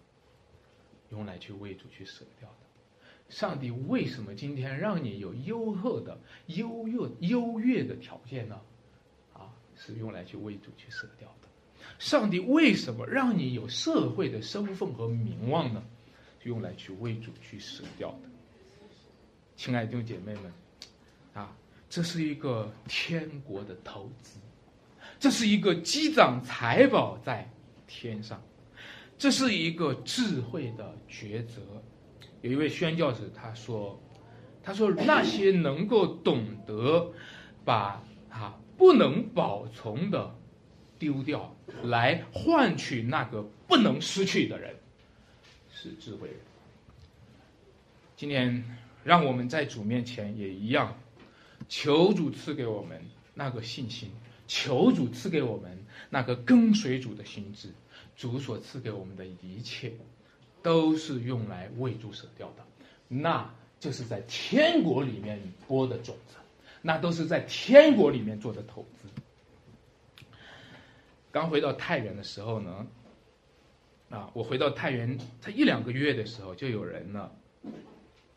[1.09, 3.33] 用来去为主去舍掉的。
[3.33, 8.62] 上帝为什么今天让你有优厚的、优越、优越的条件呢？
[9.33, 11.47] 啊，是用来去为主去舍掉的。
[11.97, 15.83] 上帝为什么让你有社会的身份和名望呢？
[16.43, 18.29] 用来去为主去舍掉的。
[19.57, 20.53] 亲爱的弟兄姐妹们，
[21.33, 21.57] 啊，
[21.89, 24.39] 这是一个天国的投资，
[25.19, 27.52] 这是一个积攒财宝在
[27.88, 28.41] 天上，
[29.17, 31.62] 这是一个智慧的抉择。
[32.41, 33.99] 有一位宣教士他说
[34.63, 37.12] ：“他说那些能够懂得
[37.65, 40.36] 把啊不能保存的。”
[40.99, 44.75] 丢掉来换取那个不能失去的人，
[45.71, 46.38] 是智慧人。
[48.17, 48.62] 今天，
[49.06, 50.93] 让我们在主面前也一样，
[51.69, 53.01] 求主赐给我们
[53.34, 54.12] 那个信心，
[54.47, 55.77] 求主赐给我们
[56.10, 57.69] 那个跟随主的心智。
[58.17, 59.93] 主所赐给我们的一切，
[60.62, 62.65] 都是用来为主舍掉的，
[63.08, 66.36] 那就是在天国里面播的种子，
[66.82, 69.08] 那都是在天国里面做的投资。
[71.32, 72.88] 刚回到太原的时候呢，
[74.10, 77.32] 啊，我回到太原才一两个月的时候，就有人呢，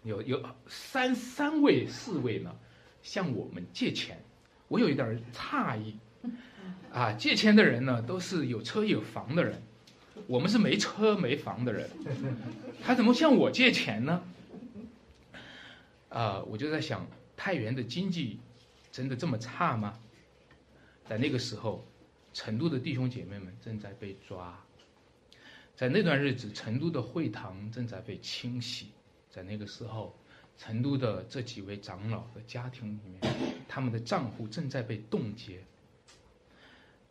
[0.05, 2.55] 有有三三位四位呢，
[3.03, 4.23] 向我们借钱，
[4.69, 5.97] 我有一点诧异，
[6.93, 9.63] 啊，借钱的人呢都是有车有房的人，
[10.27, 11.91] 我们是没车没房的人，
[12.83, 14.23] 他怎么向我借钱呢？
[16.09, 18.39] 啊，我就在想，太原的经济
[18.91, 19.99] 真的这么差吗？
[21.09, 21.85] 在那个时候。
[22.35, 24.59] 成都的弟兄姐妹们正在被抓，
[25.77, 28.87] 在那段日子，成都的会堂正在被清洗。
[29.31, 30.17] 在那个时候，
[30.57, 33.35] 成都的这几位长老的家庭里面，
[33.69, 35.61] 他们的账户正在被冻结。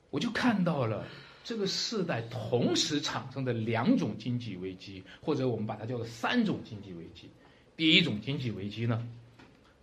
[0.10, 1.06] 我就看到了
[1.44, 7.30] 这个世代同时产生的两种经济危机，或者我们把它叫做三种经济危机。
[7.76, 9.08] 第一种经济危机呢，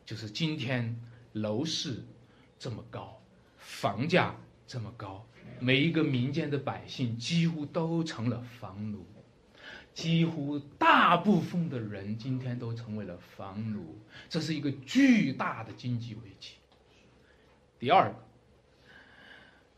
[0.05, 1.01] 就是今天
[1.33, 2.03] 楼市
[2.59, 3.21] 这么高，
[3.57, 4.35] 房价。
[4.71, 5.27] 这么高，
[5.61, 9.07] 每一个民间的百姓几乎都成了房奴，
[9.99, 16.53] 几乎大部分的人今天都成为了房奴，这是一个巨大的经济危机。
[17.81, 18.17] 第二个，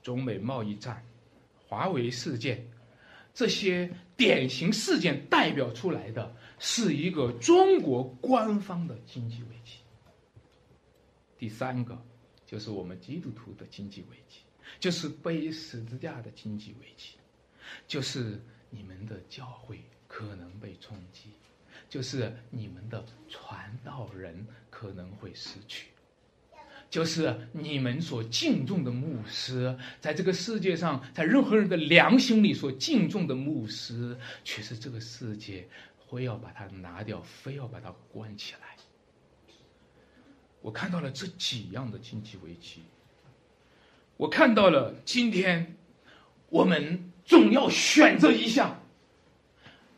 [0.03, 1.03] 中美贸易战、
[1.67, 2.69] 华为事件，
[3.33, 9.79] 这些典型事件代表出来的是一个中国官方的经济危机。
[11.39, 11.99] 第三个，
[12.45, 14.41] 就是我们基督徒的经济危机。
[14.79, 17.15] 就是背十字架的经济危机，
[17.89, 19.81] 就是你们的教会
[20.13, 21.31] 可能被冲击，
[21.89, 25.87] 就是你们的传道人可能会失去，
[26.91, 35.69] 就是你们所敬重的牧师，在这个世界上，在任何人的良心里所敬重的牧师，却是这个世界
[36.11, 38.77] 非要把它拿掉，非要把它关起来。
[40.61, 42.83] 我看到了这几样的经济危机。
[44.17, 45.77] 我看到了，今天
[46.49, 48.79] 我们总要选择一项，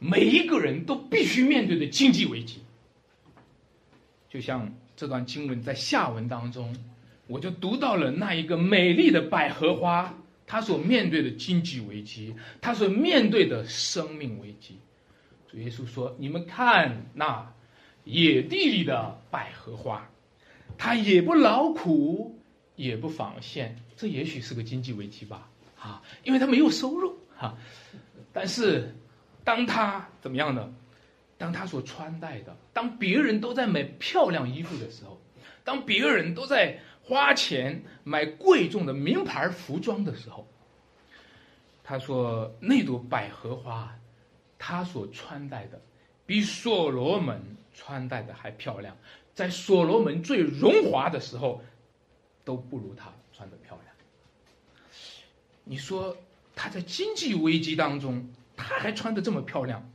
[0.03, 2.61] 每一个人都必须面对的经济危机。
[4.29, 6.75] 就像这段经文在下文当中，
[7.27, 10.13] 我就读到了那一个美丽的百合花，
[10.47, 14.77] 它所面对的经济危机，它所面对的生命危机。
[15.49, 17.55] 主耶稣说：“你们看那
[18.05, 20.11] 野地里的百合花，
[20.77, 22.37] 它也不劳苦。”
[22.75, 25.47] 也不纺线，这也许是个经济危机吧，
[25.79, 27.55] 啊，因为他没有收入，哈。
[28.33, 28.93] 但是，
[29.45, 30.73] 当他怎么样呢？
[31.39, 35.21] 当他所穿戴的，当别人都在买漂亮衣服的时候，
[35.65, 40.47] 当别人都在花钱买贵重的名牌服装的时候，
[41.83, 43.93] 他说那朵百合花，
[44.57, 45.81] 他所穿戴的
[46.25, 47.43] 比所罗门
[47.75, 48.97] 穿戴的还漂亮，
[49.35, 51.61] 在所罗门最荣华的时候，
[52.45, 53.95] 都不如他穿的漂亮。
[55.65, 56.17] 你说
[56.55, 58.25] 他在经济危机当中，
[58.63, 59.91] 他还穿的这么漂亮，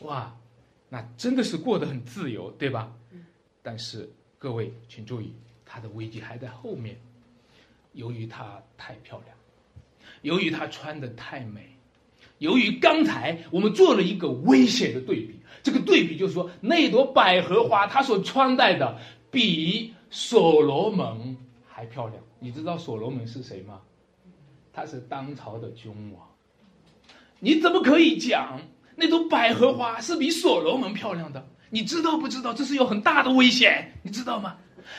[0.00, 0.36] 哇，
[0.88, 2.92] 那真的是过得很自由，对吧？
[3.62, 7.00] 但是各位请注意，他的危机还在后面，
[7.92, 9.36] 由于她太漂亮。
[10.22, 11.76] 由于她穿的太美，
[12.38, 18.98] 由于刚才我们做了一个危险的对比，这个对比就是说，那朵百合花她所穿戴的
[19.30, 22.22] 比所罗门还漂亮。
[22.38, 23.80] 你知道所罗门是谁吗？
[24.72, 26.29] 他是当朝的君王。
[27.40, 28.60] 你怎么可以讲
[28.96, 31.48] 那朵百合花是比所罗门漂亮的？
[31.70, 32.52] 你知道不知道？
[32.52, 34.56] 这是有很大的危险，你知道吗？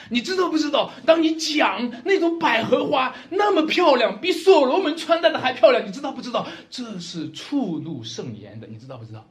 [0.10, 0.92] 你知道不知道？
[1.06, 6.48] 当你讲那种百合花那么漂亮，比所罗门穿戴的还漂亮，你知道不知道？
[6.70, 9.28] 这是触怒圣言的，你知道不知道？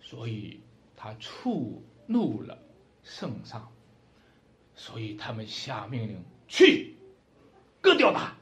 [0.00, 0.60] 所以
[0.96, 2.58] 他触怒了
[3.02, 3.68] 圣上，
[4.74, 6.96] 所以他们下命令去
[7.80, 8.32] 割掉它。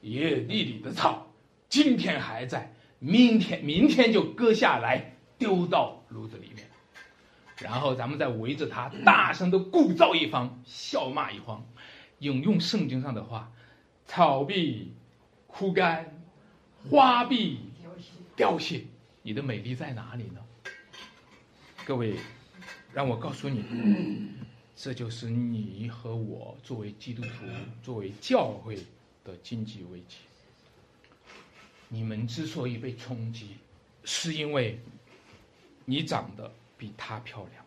[0.00, 1.31] 野地里的草
[1.72, 6.68] 今天还在，明天明天就割下来丢到炉子里面。
[7.56, 11.66] 然后咱们再围着他大声的鼓噪一方，笑骂一方，
[12.18, 13.50] 引用圣经上的话：
[14.04, 14.92] 草必
[15.46, 16.22] 枯干，
[16.90, 17.60] 花必
[18.36, 18.84] 凋谢，
[19.22, 20.44] 你的美丽在哪里呢？
[21.86, 22.16] 各位，
[22.92, 23.64] 让我告诉你，
[24.76, 27.46] 这就是你和我作为基督徒、
[27.82, 28.76] 作为教会
[29.24, 30.16] 的经济危机。
[31.92, 33.50] 你们之所以被冲击，
[34.02, 34.80] 是因为
[35.84, 36.50] 你长得。
[36.82, 37.64] 比她漂亮。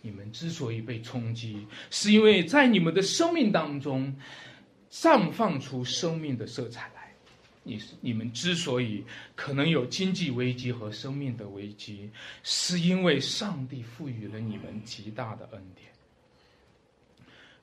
[0.00, 4.12] 你们之所以被冲击，是因为在你们的生命当中
[4.90, 7.14] 绽放出生命的色彩来。
[7.62, 9.04] 你你们之所以
[9.36, 12.10] 可能有经济危机和生命的危机，
[12.42, 15.88] 是因为上帝赋予了你们极大的恩典。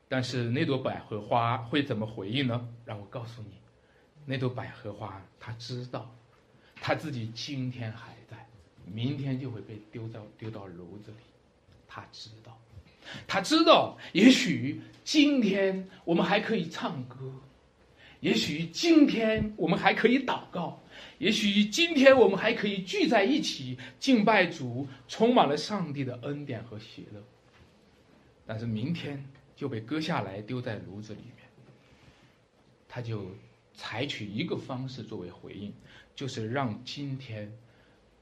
[0.08, 2.66] 但是那朵百合花会怎么回应呢？
[2.86, 3.59] 让我告诉你，
[4.30, 6.16] 那朵百合花他知道，
[6.76, 8.38] 他自己今天还在。
[8.86, 11.18] 明天就会被丢到丢到炉子里，
[11.88, 12.56] 他知道，
[13.28, 17.34] 他知道，也许今天我们还可以唱歌，
[18.20, 20.80] 也许今天我们还可以祷告，
[21.18, 27.24] 也许今天我们还可以聚在一起敬拜主，充满了上帝的恩典和喜乐。
[28.46, 29.24] 但是明天
[29.56, 31.48] 就被割下来丢在炉子里面，
[32.88, 33.26] 他就
[33.80, 35.74] 采取一个方式作为回应，
[36.14, 37.50] 就是让今天。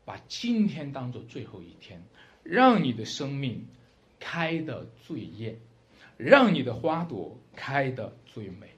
[0.05, 2.01] 把今天当做最后一天，
[2.41, 3.67] 让你的生命
[4.21, 5.59] 开得最艳，
[6.15, 8.69] 让你的花朵开得最美。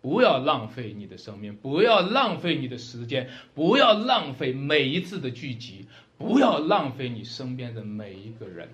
[0.00, 5.86] 不要浪费你的生命，不要浪费你的时间，不要浪费每一次的聚集，
[6.16, 8.70] 不要浪费你身边的每一个人。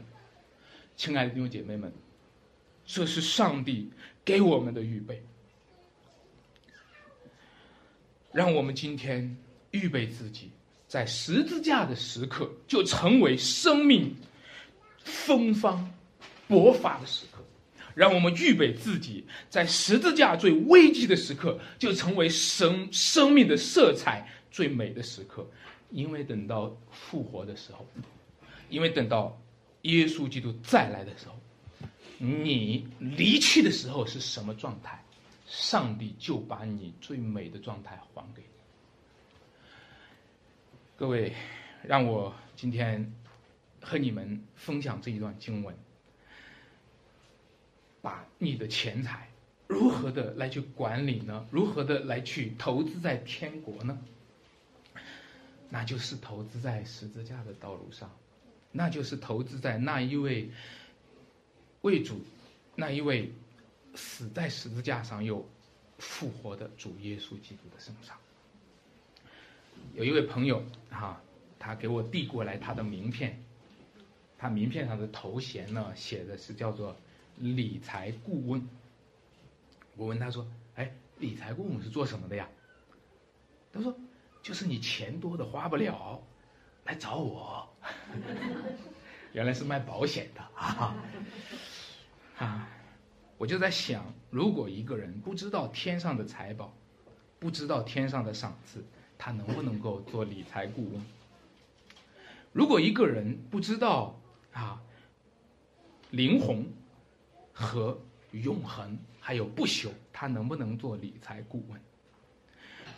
[0.94, 1.92] 亲爱的弟兄姐妹们，
[2.86, 3.90] 这是上帝
[4.24, 5.20] 给我们的预备，
[8.34, 9.36] 让我们今天
[9.70, 10.50] 预备自己。
[10.88, 14.14] 在十字架的时刻，就成为生命
[15.04, 15.88] 芬芳
[16.48, 17.42] 勃发的时刻。
[17.94, 25.48] 让我们预备自己，在十字架最危机的时刻，就成为生生命的色彩最美的时刻。
[25.90, 27.86] 因为等到复活的时候，
[28.68, 29.40] 因为等到
[29.82, 31.36] 耶稣基督再来的时候，
[32.18, 35.03] 你离去的时候是什么状态，
[35.46, 38.48] 上帝就把你最美的状态还给你。
[40.96, 41.34] 各位，
[41.82, 43.12] 让我今天
[43.80, 45.76] 和你们分享这一段经文，
[48.00, 49.28] 把你的钱财
[49.66, 51.46] 如何的来去管理呢？
[51.50, 53.98] 如何的来去投资在天国呢？
[55.68, 58.10] 那就是投资在十字架的道路上，
[58.70, 60.48] 那就是投资在那一位
[61.80, 62.22] 为主、
[62.76, 63.32] 那一位
[63.94, 65.46] 死在十字架上又
[65.98, 68.16] 复活的主耶稣基督的身上。
[69.94, 71.20] 有一位朋友哈，
[71.58, 73.42] 他给我递过来他的名片，
[74.38, 76.96] 他名片上的头衔呢写的是叫做
[77.38, 78.68] 理财顾问。
[79.96, 82.48] 我问他说：“哎，理财顾问是做什么的呀？”
[83.72, 83.94] 他说
[84.42, 86.20] ：“就是你钱多的花不了，
[86.84, 87.68] 来找我。”
[89.32, 90.40] 原来是卖保险的！
[90.54, 90.94] 啊，
[93.44, 96.74] 我就在想，如果一个人不知道天上的财宝，
[97.38, 98.82] 不知道天上的赏赐。
[99.18, 101.02] 他能不能够做理财顾问？
[102.54, 104.18] 如果一个人不知道
[104.54, 104.80] 啊，
[106.08, 106.66] 灵魂
[107.52, 111.78] 和永恒，还有不朽，他能不能做理财顾问？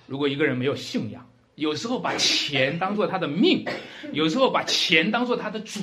[0.07, 3.65] 如果一个人没有信仰，有时候把钱当做他的命，
[4.13, 5.81] 有时候把钱当做他的主，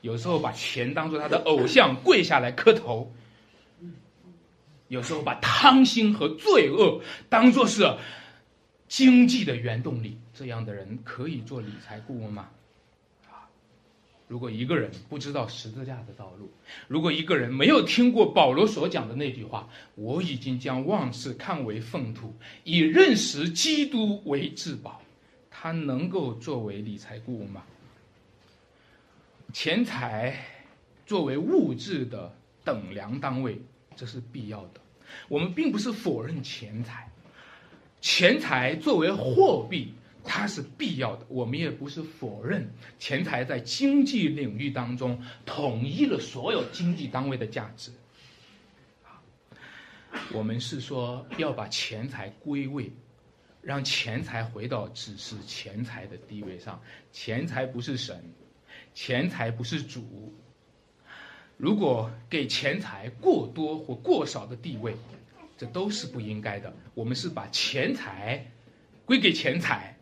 [0.00, 3.12] 有时候把钱当做他的偶像，跪下来磕头。
[4.90, 7.88] 有时候把贪心和罪恶当做是
[8.88, 12.48] 经济的原动力，这样的人可以做理财顾问吗？
[13.28, 13.46] 啊，
[14.26, 16.50] 如果一个人不知道十字架的道路，
[16.88, 22.34] 如果一个人没有听过保罗所讲的那句话，我已经将万事看为粪土，
[22.64, 25.00] 以认识基督为至宝，
[25.48, 27.62] 他能够作为理财顾问吗？
[29.52, 30.36] 钱财
[31.06, 32.34] 作为物质的
[32.64, 33.56] 等量单位。
[34.00, 34.80] 这是必要的，
[35.28, 37.06] 我们并不是否认钱财，
[38.00, 39.92] 钱财作为货币，
[40.24, 41.26] 它是必要的。
[41.28, 42.66] 我们也不是否认
[42.98, 47.92] 钱财在经济领域当中统一了所有经济单位的价值。
[50.32, 52.90] 我们是说要把钱财归位，
[53.60, 56.80] 让钱财回到只是钱财的地位上。
[57.12, 58.32] 钱财不是神，
[58.94, 60.34] 钱财不是主。
[61.60, 64.96] 如果给钱财过多或过少的地位，
[65.58, 66.74] 这都是不应该的。
[66.94, 68.50] 我们是把钱财
[69.04, 69.94] 归给钱财，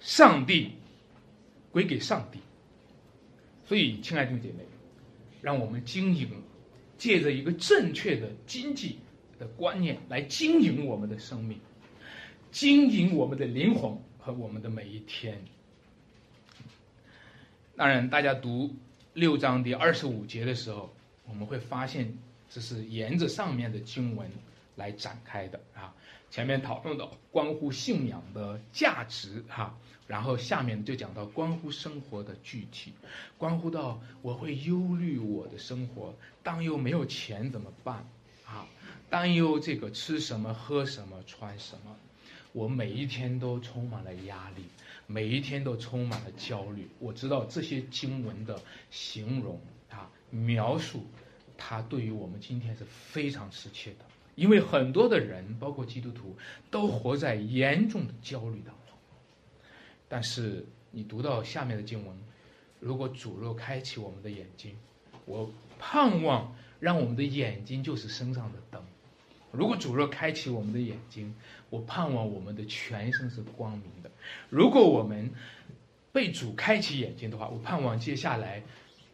[0.00, 0.70] 上帝
[1.70, 2.38] 归给上帝。
[3.66, 4.64] 所以，亲爱的姐妹，
[5.42, 6.30] 让我们经营，
[6.96, 8.98] 借着一个正确的经济
[9.38, 11.60] 的观念来经营我们的生命，
[12.50, 15.38] 经营我们的灵魂和我们的每一天。
[17.76, 18.74] 当然，大家读。
[19.14, 20.92] 六章第二十五节的时候，
[21.24, 22.12] 我们会发现
[22.50, 24.28] 这是沿着上面的经文
[24.74, 25.94] 来展开的啊。
[26.30, 32.92] 前面讨论到关乎信仰的价值哈，然后下面就讲到关乎生活的具体，
[33.38, 36.12] 关乎到我会忧虑我的生活，
[36.42, 38.04] 当又没有钱怎么办
[38.44, 38.66] 啊？
[39.08, 41.94] 担忧这个吃什么、喝什么、穿什么，
[42.54, 44.64] 我每一天都充满了压力。
[45.06, 46.88] 每一天都充满了焦虑。
[46.98, 48.58] 我知道这些经文的
[48.90, 51.04] 形容啊、描述，
[51.58, 54.06] 它对于我们今天是非常适切的。
[54.34, 56.34] 因为很多的人，包括基督徒，
[56.70, 58.96] 都活在严重的焦虑当中。
[60.08, 62.16] 但是你读到下面的经文，
[62.80, 64.74] 如果主若开启我们的眼睛，
[65.26, 68.82] 我盼望让我们的眼睛就是身上的灯。
[69.56, 71.34] 如果主若开启我们的眼睛，
[71.70, 74.10] 我盼望我们的全身是光明的。
[74.50, 75.30] 如果我们
[76.12, 78.62] 被主开启眼睛的话，我盼望接下来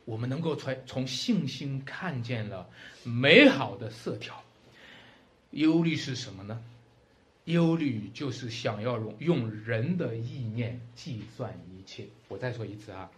[0.05, 2.69] 我们能够从从信心看见了
[3.05, 4.43] 美好的色条。
[5.51, 6.63] 忧虑是什么呢？
[7.47, 12.07] 忧虑就是想要用用人的意念计算一切。
[12.29, 13.11] 我再说一次啊，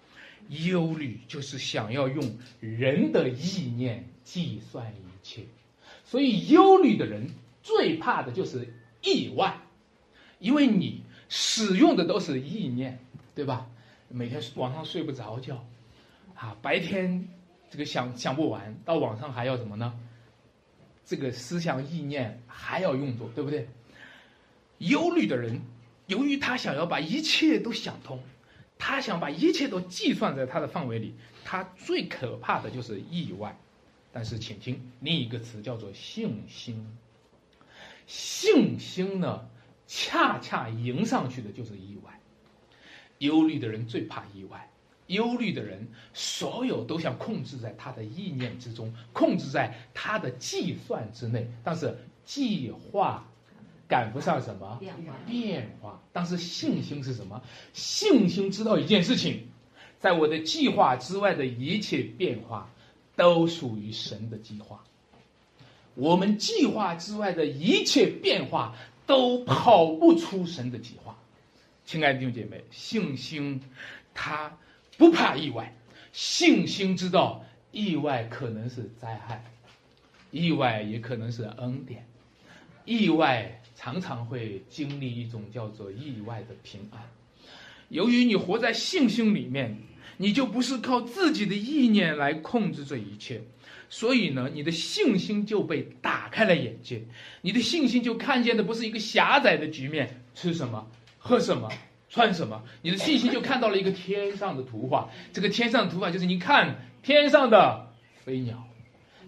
[0.49, 5.43] 忧虑就是想要用人的意念计算一切。
[6.13, 7.31] 所以，忧虑的人
[7.63, 8.69] 最怕的就是
[9.01, 9.59] 意外，
[10.41, 12.99] 因为你使用的都是意念，
[13.35, 13.67] 对吧？
[14.11, 15.65] 每天晚上睡不着觉，
[16.35, 17.27] 啊，白天
[17.71, 19.99] 这个想想不完，到晚上还要什么呢？
[21.07, 23.67] 这个思想意念还要用作，对不对？
[24.81, 25.63] 忧虑的人，
[26.09, 28.23] 由于他想要把一切都想通，
[28.79, 33.57] 他想把一切都计算在他的范围里，他最可怕的就是意外。
[34.13, 36.87] 但是，请听另一个词叫做信心。
[38.07, 39.49] 信心呢，
[39.87, 42.21] 恰恰迎上去的就是意外。
[43.19, 44.69] 忧虑的人最怕意外，
[45.07, 51.49] 忧虑的人所有都想控制在他的意念之中，控制在他的计算之内。
[51.65, 53.27] 但是计划
[53.89, 54.79] 赶不上什么
[55.27, 56.03] 变化。
[56.13, 57.43] 但是信心是什么？
[57.73, 59.49] 信心知道一件事情，
[59.99, 62.69] 在我的计划之外的一切变化。
[63.15, 64.83] 都属于神的计划。
[65.95, 68.75] 我们计划之外的一切变化
[69.07, 71.17] 都跑不出神的计划。
[71.85, 73.61] 亲爱的弟兄姐妹，信心
[74.15, 74.57] 他
[74.97, 75.77] 不怕意外，
[76.13, 79.45] 信心知道意外可能是灾害，
[80.31, 82.07] 意外也可能是恩典，
[82.87, 87.03] 意外常常会经历一种叫做意外的平安。
[87.91, 89.77] 由于你活在信心里面。
[90.17, 93.41] 你就不是靠自己的意念来控制这一切，
[93.89, 97.03] 所以呢，你的信心就被打开了眼界，
[97.41, 100.87] 你的信心就看见的不是一个狭窄的局面，吃什么，
[101.19, 101.69] 喝什么，
[102.09, 105.11] 穿什么，你的信心就看到了一个天上的图画。
[105.33, 107.91] 这个天上的图画就是你看天上的
[108.25, 108.69] 飞鸟，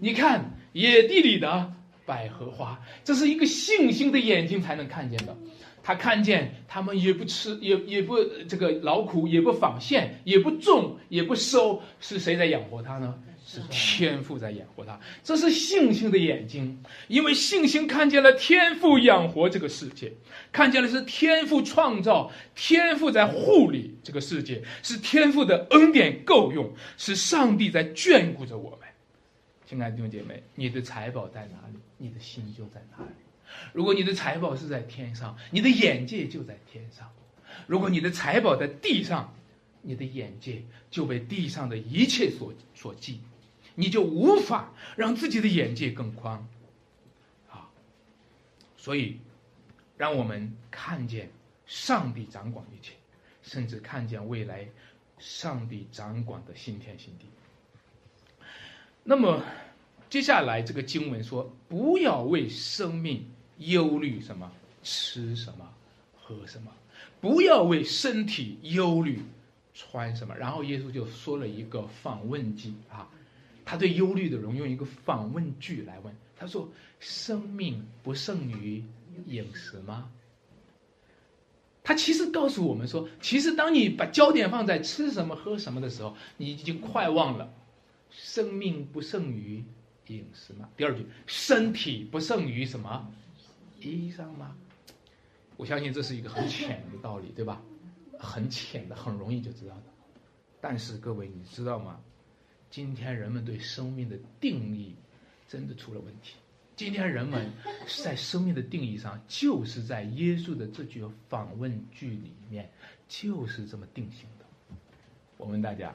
[0.00, 1.72] 你看野地里的
[2.06, 5.36] 百合花，这是一个信心的眼睛才能看见的。
[5.84, 8.16] 他看见他们也不吃，也也不
[8.48, 13.14] 这个劳苦，也不纺线，也不种，也不收，是谁在养活他呢？
[13.46, 14.98] 是天赋在养活他。
[15.22, 20.10] 这是信心的眼睛，因为信心看见了天赋养活这个世界，
[20.50, 28.88] 看见了是天赋创造，天赋在护理这个世界，是天赋的恩典够用，是上帝在眷顾着我们。
[29.66, 33.12] 亲爱的弟兄姐妹，你的财宝在哪里，你的心就在哪里。
[33.72, 37.06] 如果你的财宝是在天上，你的眼界就在天上；
[37.66, 39.34] 如果你的财宝在地上，
[39.82, 43.20] 你的眼界就被地上的一切所所记，
[43.74, 46.46] 你就无法让自己的眼界更宽。
[47.50, 47.68] 啊，
[48.76, 49.18] 所以，
[49.96, 51.30] 让我们看见
[51.66, 52.94] 上帝掌管一切，
[53.42, 54.66] 甚至看见未来
[55.18, 57.26] 上帝掌管的新天新地。
[59.02, 59.42] 那么，
[60.08, 63.28] 接下来这个经文说：“不要为生命。”
[63.58, 64.50] 忧虑什么？
[64.82, 65.68] 吃什么？
[66.16, 66.70] 喝什么？
[67.20, 69.20] 不要为身体忧虑，
[69.74, 70.36] 穿什么？
[70.36, 73.08] 然后耶稣就说了一个访问句啊，
[73.64, 76.68] 他对忧虑的人用一个访问句来问，他说
[77.00, 78.82] ：“生命不胜于
[79.26, 80.10] 饮食吗？”
[81.82, 87.52] 他其实告诉我们说，其实当你把焦点放在吃什么、喝什么的时候，你已经快忘了，
[88.10, 89.62] 生命不胜于
[90.06, 90.68] 饮食吗？
[90.76, 93.10] 第二句，身体不胜于什么？
[93.90, 94.56] 衣裳吗？
[95.56, 97.62] 我相信这是一个很浅的道理，对吧？
[98.18, 99.82] 很浅的，很容易就知道的。
[100.60, 102.00] 但是各位，你知道吗？
[102.70, 104.96] 今天人们对生命的定义
[105.46, 106.34] 真的出了问题。
[106.74, 107.52] 今天人们
[108.02, 112.68] 在生命的定义上，就是在耶稣的这句访问句里面，
[113.06, 114.76] 就是这么定性的。
[115.36, 115.94] 我问大家，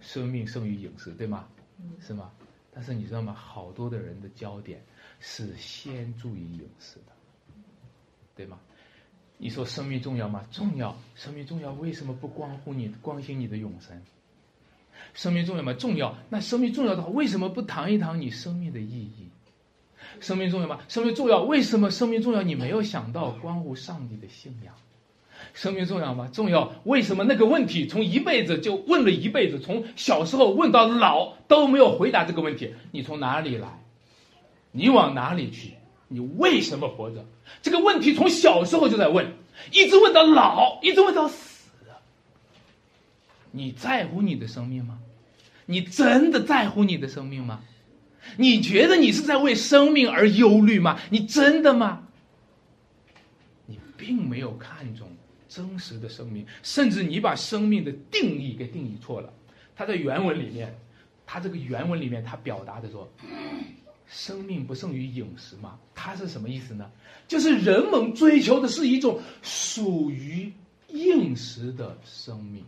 [0.00, 1.48] 生命胜于饮食，对吗？
[2.00, 2.32] 是吗？
[2.72, 3.32] 但是你知道吗？
[3.32, 4.84] 好多的人的焦点
[5.20, 7.12] 是先注意饮食的。
[8.36, 8.58] 对吗？
[9.38, 10.44] 你说生命重要吗？
[10.52, 11.72] 重要，生命重要。
[11.72, 14.00] 为什么不关乎你关心你的永生？
[15.14, 15.72] 生命重要吗？
[15.74, 16.16] 重要。
[16.30, 19.28] 那生命重要的话，为什么不谈一谈你生命的意义？
[20.20, 20.80] 生命重要吗？
[20.88, 21.42] 生命重要。
[21.42, 22.42] 为什么生命重要？
[22.42, 24.74] 你没有想到关乎上帝的信仰。
[25.52, 26.28] 生命重要吗？
[26.32, 26.72] 重要。
[26.84, 32.74] 为什么那个问题从一辈子就问了一辈子，从小时候问到老都没有回答这个问题？
[32.90, 33.68] 你从哪里来？
[34.72, 35.74] 你往哪里去？
[36.08, 37.24] 你为什么活着？
[37.62, 39.32] 这个问题从小时候就在问，
[39.72, 41.68] 一直问到老，一直问到死。
[43.50, 44.98] 你在乎你的生命吗？
[45.64, 47.62] 你真的在乎你的生命吗？
[48.36, 51.00] 你觉得你是在为生命而忧虑吗？
[51.10, 52.06] 你真的吗？
[53.66, 55.08] 你并没有看重
[55.48, 59.32] 真实的生命，甚至你把生命的定义给定义错了。
[59.74, 60.76] 他在原文里面，
[61.24, 63.10] 他这个原文里面他表达的说。
[64.08, 65.78] 生命不胜于饮食吗？
[65.94, 66.90] 它是什么意思呢？
[67.26, 70.52] 就是人们追求的是一种属于
[70.88, 72.64] 应时的生命。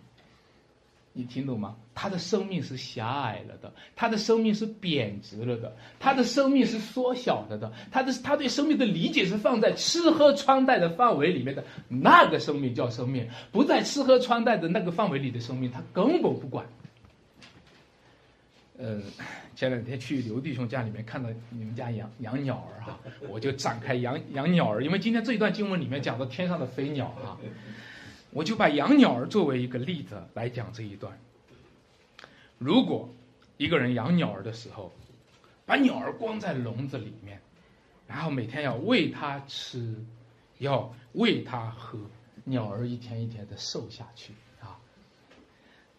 [1.12, 1.74] 你听懂吗？
[1.94, 16.64] 他的生命是狭隘了的，他的生命是贬值了的，他的生命是缩小了的，他的他对生命的理解是放在吃喝穿戴的范围里面的那个生命叫生命，不在吃喝穿戴的那个范围里的生命，他根本不管。
[18.78, 19.02] 呃。
[19.56, 27.36] 前两天去刘弟兄家里面看到你们家养养鸟儿哈， 我就展开养养鸟儿，因为今天这一段经文里面讲到天上的飞鸟哈，
[28.30, 31.18] 我就把养鸟儿作为一个例子来讲这一段。
[32.56, 33.12] 如果
[33.56, 34.92] 一个人养鸟儿的时候，
[35.66, 37.40] 把鸟儿关在笼子里面，
[38.06, 39.92] 然后每天要喂它吃，
[40.58, 41.98] 要喂它喝，
[42.44, 44.78] 鸟儿一天一天的瘦下去啊，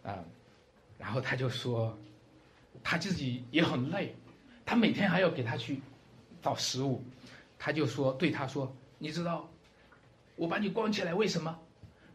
[0.01, 0.23] 啊，
[0.97, 1.99] 然后他就说。
[2.83, 4.15] 他自己也很累，
[4.65, 5.81] 他每天还要给他去
[6.41, 7.03] 找食物，
[7.57, 9.49] 他就说对他说：“你知道，
[10.35, 11.57] 我把你关起来为什么？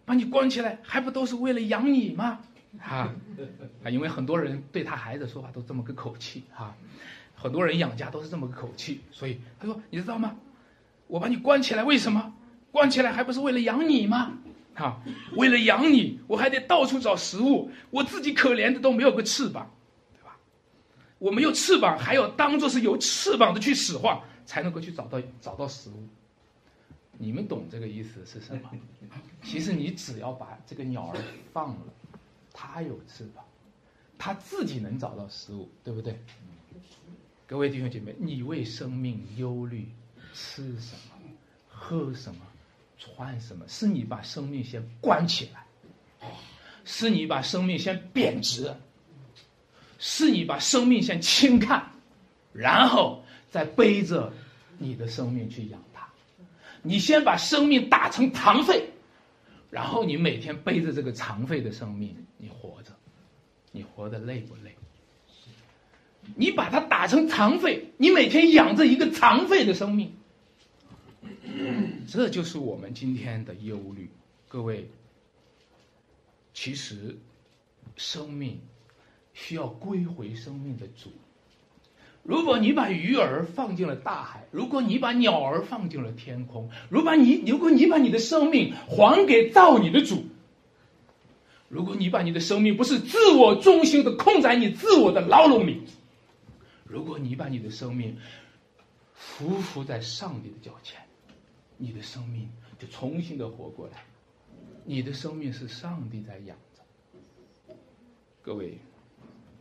[0.05, 2.41] 把你关起来还不都是为了养你吗？”
[2.83, 3.15] 啊
[3.85, 3.89] 啊！
[3.91, 6.75] 因为很多人对他孩子说话都这么个口气啊，
[7.37, 10.35] 很多人养家都是这么个口气，所以他说：“你知道吗？
[11.07, 12.35] 我把你关起来为什么？
[12.73, 14.33] 关起来还不是为了养你吗？
[14.75, 15.01] 啊，
[15.37, 19.71] 为了养你，我还得到处找食物，我自己可怜的都没有个翅膀。”
[21.25, 26.07] 我没有翅膀，还要当做是有翅膀的去使唤，才能够去找到找到食物。
[27.17, 28.71] 你们懂这个意思是什么？
[29.43, 31.17] 其实你只要把这个鸟儿
[31.51, 31.81] 放了，
[32.53, 33.43] 它有翅膀，
[34.19, 36.21] 它自己能找到食物，对不对？
[37.47, 39.89] 各位弟兄姐妹，你为生命忧虑，
[40.35, 41.17] 吃什么，
[41.69, 42.43] 喝什么，
[42.99, 43.67] 穿什么？
[43.67, 45.65] 是你把生命先关起来，
[46.85, 48.75] 是你把生命先贬值。
[50.07, 51.93] 是你把生命先轻看，
[52.53, 54.35] 然后再背着
[54.77, 56.07] 你的生命去养它。
[56.83, 58.91] 你先把生命打成残废，
[59.71, 62.93] 然后你每天背着这个残废的生命，你活着，
[63.73, 64.77] 你活得累不累？
[66.37, 70.15] 你把它打成残废，你每天养着一个残废的生命，
[72.07, 74.11] 这就是我们今天的忧虑。
[74.49, 74.87] 各位，
[76.53, 77.17] 其实
[77.97, 78.61] 生命
[79.35, 81.11] 需要归回生命的主。
[82.23, 90.25] 如果你把鱼儿放进了大海，如果你把鸟儿放进了天空，如果你如果你把你的生命还给造你的主，
[91.69, 95.83] 如果你把你的生命不是自我中心的控在你自我的牢笼里，
[96.85, 98.17] 如果你把你的生命
[99.39, 100.99] 匍匐在上帝的脚前，
[101.77, 104.05] 你的生命就重新的活过来。
[104.87, 107.75] 你的生命是上帝在养着。
[108.41, 108.79] 各位，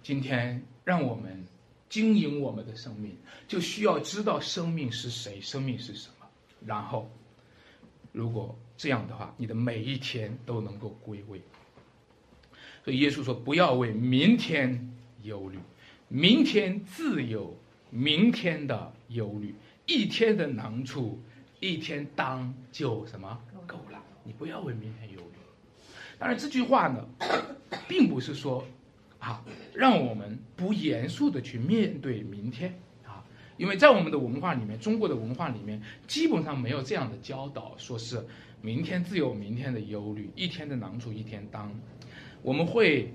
[0.03, 1.43] 今天让我们。
[1.89, 3.15] 经营我们的生命，
[3.47, 6.25] 就需要知道生命是谁，生命是什么。
[6.65, 7.07] 然后，
[8.11, 11.39] 如果这样的话，你的每一天都能够归位。
[12.83, 14.91] 所以耶稣说：“不要为明天
[15.21, 15.59] 忧虑，
[16.07, 17.55] 明天自有
[17.91, 19.53] 明天的忧虑。
[19.85, 21.21] 一天的难处，
[21.59, 24.03] 一天当就什么够了。
[24.23, 25.37] 你不要为明天忧虑。
[26.17, 27.07] 当然，这句话呢，
[27.87, 28.65] 并不是说。”
[29.23, 29.41] 啊，
[29.73, 33.23] 让我们不严肃的去面对明天啊，
[33.55, 38.25] 因为在我们的文化里面，中国的文化里面基本上没有这样的教导，说是
[38.61, 41.71] 明天自有明天的忧虑，一天的难处一天当。
[42.41, 43.13] 我们会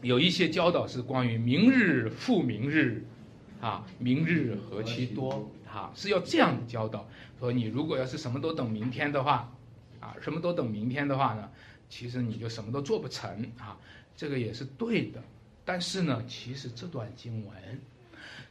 [0.00, 3.04] 有一些教导是关于明日复明日，
[3.60, 7.08] 啊，明日何其多，哈，是要这样的教导。
[7.38, 9.52] 说你如果要是什么都等明天的话，
[10.00, 11.48] 啊，什么都等明天的话呢，
[11.88, 13.78] 其实你就什么都做不成啊。
[14.16, 15.22] 这个也是对的，
[15.64, 17.56] 但是呢，其实这段经文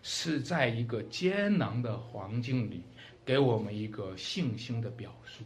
[0.02, 2.84] 是在一个艰难的环境里，
[3.24, 5.44] 给我们一个信心的表述。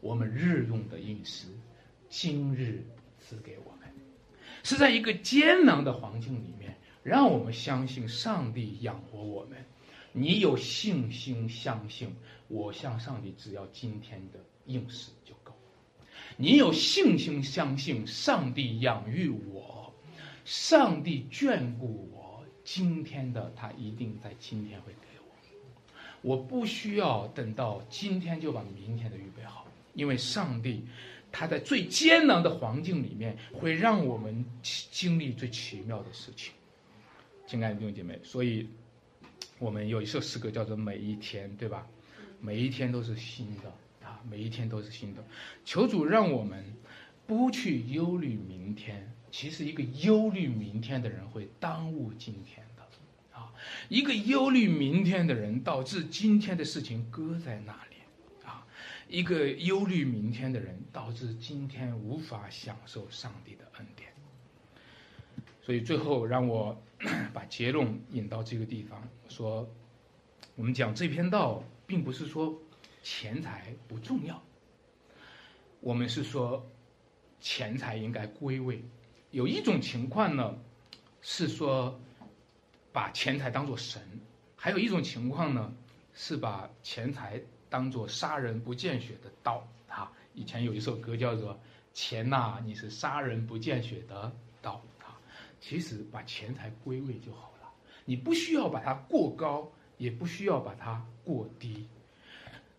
[0.00, 1.46] 我们日用的饮食，
[2.08, 2.84] 今日
[3.18, 3.88] 赐给我们，
[4.62, 9.56] 是在一个艰难的环境里面，让我们相信上帝养活我们。
[10.12, 12.14] 你有信心相信，
[12.48, 15.35] 我向上帝只要今天的应食就。
[16.36, 19.92] 你有信心相信上帝养育我，
[20.44, 25.34] 上帝眷顾我，今天的他一定在今天会给我。
[26.20, 30.84] 我不需要等到今天就把明天的预备好，因为上帝
[31.32, 36.52] 他在最艰难的环境里面会让我们经历最奇妙的事情。
[37.46, 38.68] 亲爱的弟兄姐妹，所以
[39.58, 41.86] 我们有一首诗歌叫做《每一天》，对吧？
[42.40, 43.72] 每一天都是新的。
[44.28, 45.24] 每一天都是新的，
[45.64, 46.64] 求主让我们
[47.26, 49.12] 不去忧虑明天。
[49.30, 52.82] 其实，一个忧虑明天的人会耽误今天的，
[53.38, 53.52] 啊，
[53.88, 57.96] 一个忧虑明天的人导致今天的事情搁在那里，
[58.46, 58.66] 啊，
[59.08, 64.10] 一个忧虑明天的人导致今天无法享受上帝的恩典。
[65.62, 66.80] 所以，最后让我
[67.34, 69.68] 把结论引到这个地方，说，
[70.54, 72.58] 我们讲这篇道，并不是说。
[73.08, 74.42] 钱财不重要，
[75.78, 76.68] 我们是说，
[77.40, 78.82] 钱财应该归位。
[79.30, 80.58] 有一种情况呢，
[81.22, 81.96] 是说
[82.92, 84.02] 把钱财当做神；
[84.56, 85.72] 还有一种情况呢，
[86.14, 87.40] 是把钱财
[87.70, 89.64] 当做杀人不见血的刀。
[89.86, 91.54] 啊，以前有一首歌叫做
[91.94, 94.82] 《钱呐，你是杀人不见血的刀》。
[95.04, 95.16] 啊，
[95.60, 97.72] 其实把钱财归位就好了，
[98.04, 101.86] 你不需要把它过高，也不需要把它过低。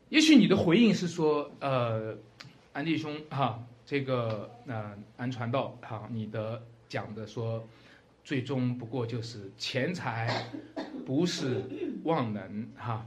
[0.09, 2.15] 也许你的回应是说，呃，
[2.71, 7.61] 安弟兄哈，这个呃安传道哈，你的讲的说，
[8.23, 10.45] 最终不过就是钱财
[11.05, 11.61] 不是
[12.05, 13.05] 万能哈，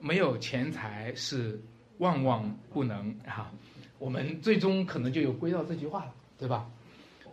[0.00, 1.60] 没有钱财是
[1.98, 3.52] 万万不能哈，
[3.98, 6.66] 我们最终可能就有归到这句话了，对吧？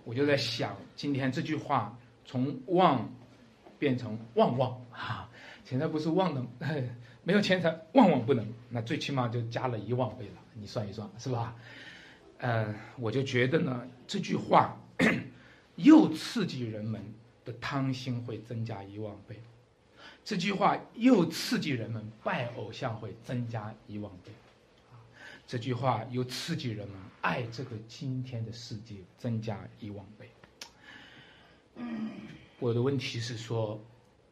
[0.03, 2.99] 我就在想，今天这句话从万
[3.79, 5.29] 变成万万哈，
[5.63, 6.45] 钱财不是万能。
[7.25, 10.41] 没有钱财万万不能，那最起码就加了一万倍了。
[10.53, 11.55] 你算一算，是吧？
[12.37, 14.79] 呃，我就觉得呢，这句话
[15.75, 17.01] 又刺激人们
[17.43, 19.41] 的贪心会增加一万倍，
[20.23, 24.31] 这句话又刺激人们拜偶像会增加一万倍，
[25.47, 30.29] 这句话又刺激人们爱这个今天的世界增加一万倍。
[32.59, 33.83] 我的问题是说，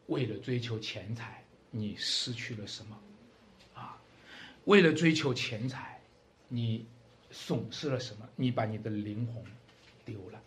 [0.06, 1.43] 为了追求钱财。
[1.76, 3.00] 你失去了什么？
[3.74, 4.00] 啊，
[4.66, 6.00] 为了追求钱财，
[6.48, 6.86] 你
[7.32, 8.30] 损失了什么？
[8.36, 9.44] 你把你的灵魂
[10.06, 10.40] 丢了。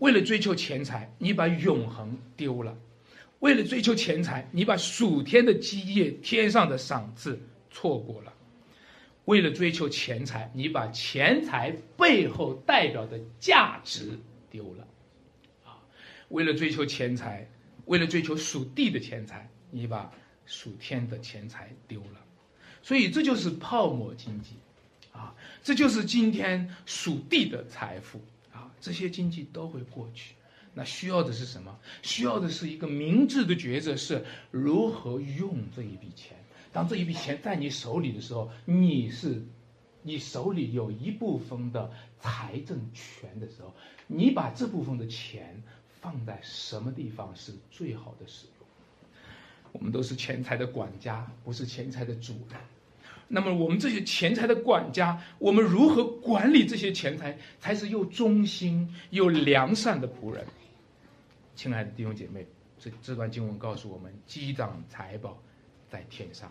[0.00, 2.76] 为了追求钱财，你把永恒丢了。
[3.40, 7.40] 为了追求钱财，你把属天的基业、天上的赏赐
[7.70, 8.32] 错过了。
[9.24, 14.18] 为了追求钱财，你把钱财背后代表的价值
[14.50, 14.86] 丢了，
[15.64, 15.80] 啊，
[16.28, 17.48] 为了追求钱财，
[17.86, 20.12] 为了追求属地的钱财，你把
[20.46, 22.20] 属天的钱财丢了，
[22.82, 24.50] 所以这就是泡沫经济，
[25.12, 28.20] 啊，这就是今天属地的财富，
[28.52, 30.34] 啊，这些经济都会过去，
[30.74, 31.78] 那需要的是什么？
[32.02, 36.36] 需要的是一个明智的抉择，是如何用这一笔钱。
[36.72, 39.42] 当这一笔钱在你手里的时候，你是，
[40.02, 41.90] 你手里有一部分的
[42.20, 43.72] 财政权的时候，
[44.06, 45.62] 你把这部分的钱
[46.00, 48.46] 放在什么地方是最好的使？
[49.74, 52.58] 我们都是钱财的管家，不是钱财的主人。
[53.26, 60.44] 那么我们这些钱财的管家，我们如何管理这些钱财，才是又忠心又良善的仆人？
[61.56, 62.46] 亲爱的弟兄姐妹，
[62.78, 65.36] 这这段经文告诉我们：积攒财宝。
[65.86, 66.50] 在天上，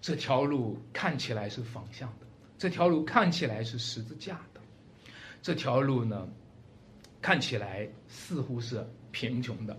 [0.00, 2.26] 这条路看起来是方向的，
[2.56, 4.60] 这条路看起来是十字架的，
[5.42, 6.26] 这条路呢，
[7.20, 9.78] 看起来似乎是贫穷的，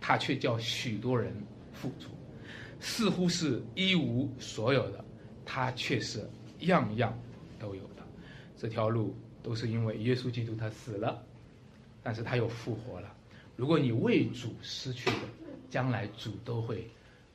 [0.00, 1.34] 它却叫许多人
[1.80, 2.08] 付出；
[2.80, 5.04] 似乎是一无所有的，
[5.44, 6.28] 它却是
[6.60, 7.18] 样样
[7.58, 8.02] 都有的。
[8.56, 11.24] 这条路都是因为耶稣基督他死了，
[12.02, 13.16] 但是他又复活了。
[13.56, 15.16] 如果你为主失去的，
[15.70, 16.88] 将来主都会。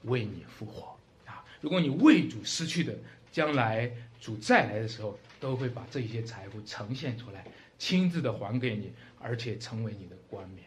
[0.06, 1.44] 为你复活啊！
[1.60, 2.96] 如果你为主失去的，
[3.32, 3.92] 将来
[4.22, 7.44] 主再来的时候，都会把这些财富呈现出来，
[7.80, 10.64] 亲自的还给你，而且成为你的冠冕。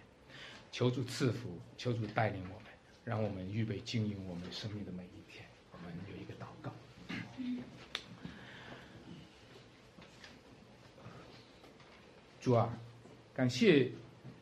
[0.73, 2.61] 求主赐福，求主带领我，
[3.09, 5.43] 让我们预备经营我们生命的每一天。
[5.73, 6.71] 我们有一个祷告。
[12.39, 12.79] 主啊，
[13.33, 13.91] 感谢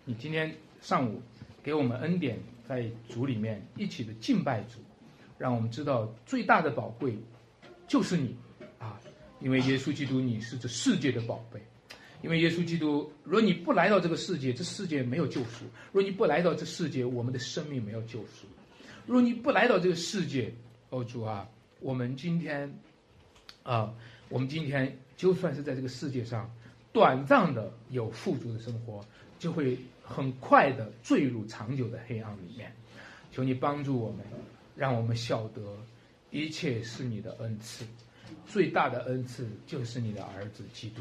[0.05, 1.23] 你今天上午
[1.62, 4.81] 给我们恩典，在主里面一起的敬拜主。
[5.39, 7.17] 让我们知道最大的宝贵，
[7.87, 8.35] 就是你，
[8.81, 8.99] 啊，
[9.39, 11.61] 因为耶稣基督你是这世界的宝贝，
[12.21, 18.47] 因为耶稣基督，若你不来到这个世界，这世界没有救赎；若你不来到这世界，我们的生命没有救赎；
[19.07, 20.52] 若你不来到这个世界，
[20.90, 21.48] 哦主啊，
[21.80, 22.72] 我们今天，
[23.62, 23.94] 啊，
[24.28, 26.50] 我们今天就算是在这个世界上，
[26.92, 29.04] 短暂的有富足的生活，
[29.38, 32.72] 就会很快的坠入长久的黑暗里面。
[33.32, 34.20] 求你帮助我们。
[34.78, 35.62] 让我们晓得，
[36.30, 37.82] 一切是你的恩赐，
[38.46, 41.00] 最大的恩赐就是你的儿子基督。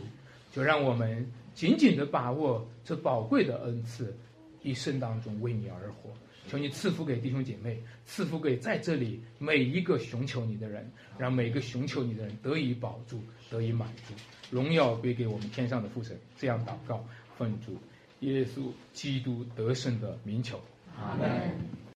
[0.50, 4.16] 就让我们紧紧的把握这宝贵的恩赐，
[4.64, 6.10] 一生当中为你而活。
[6.48, 14.14] 求你赐福给弟兄姐妹，赐福给在这里每一个寻求你的人，让每个寻求你的人得以保住，得以满足。
[14.52, 16.18] 荣耀归给我们天上的父神。
[16.38, 17.04] 这样祷告，
[17.38, 17.78] 奉主
[18.20, 20.62] 耶稣基督得胜的名求。
[20.98, 21.86] 阿门。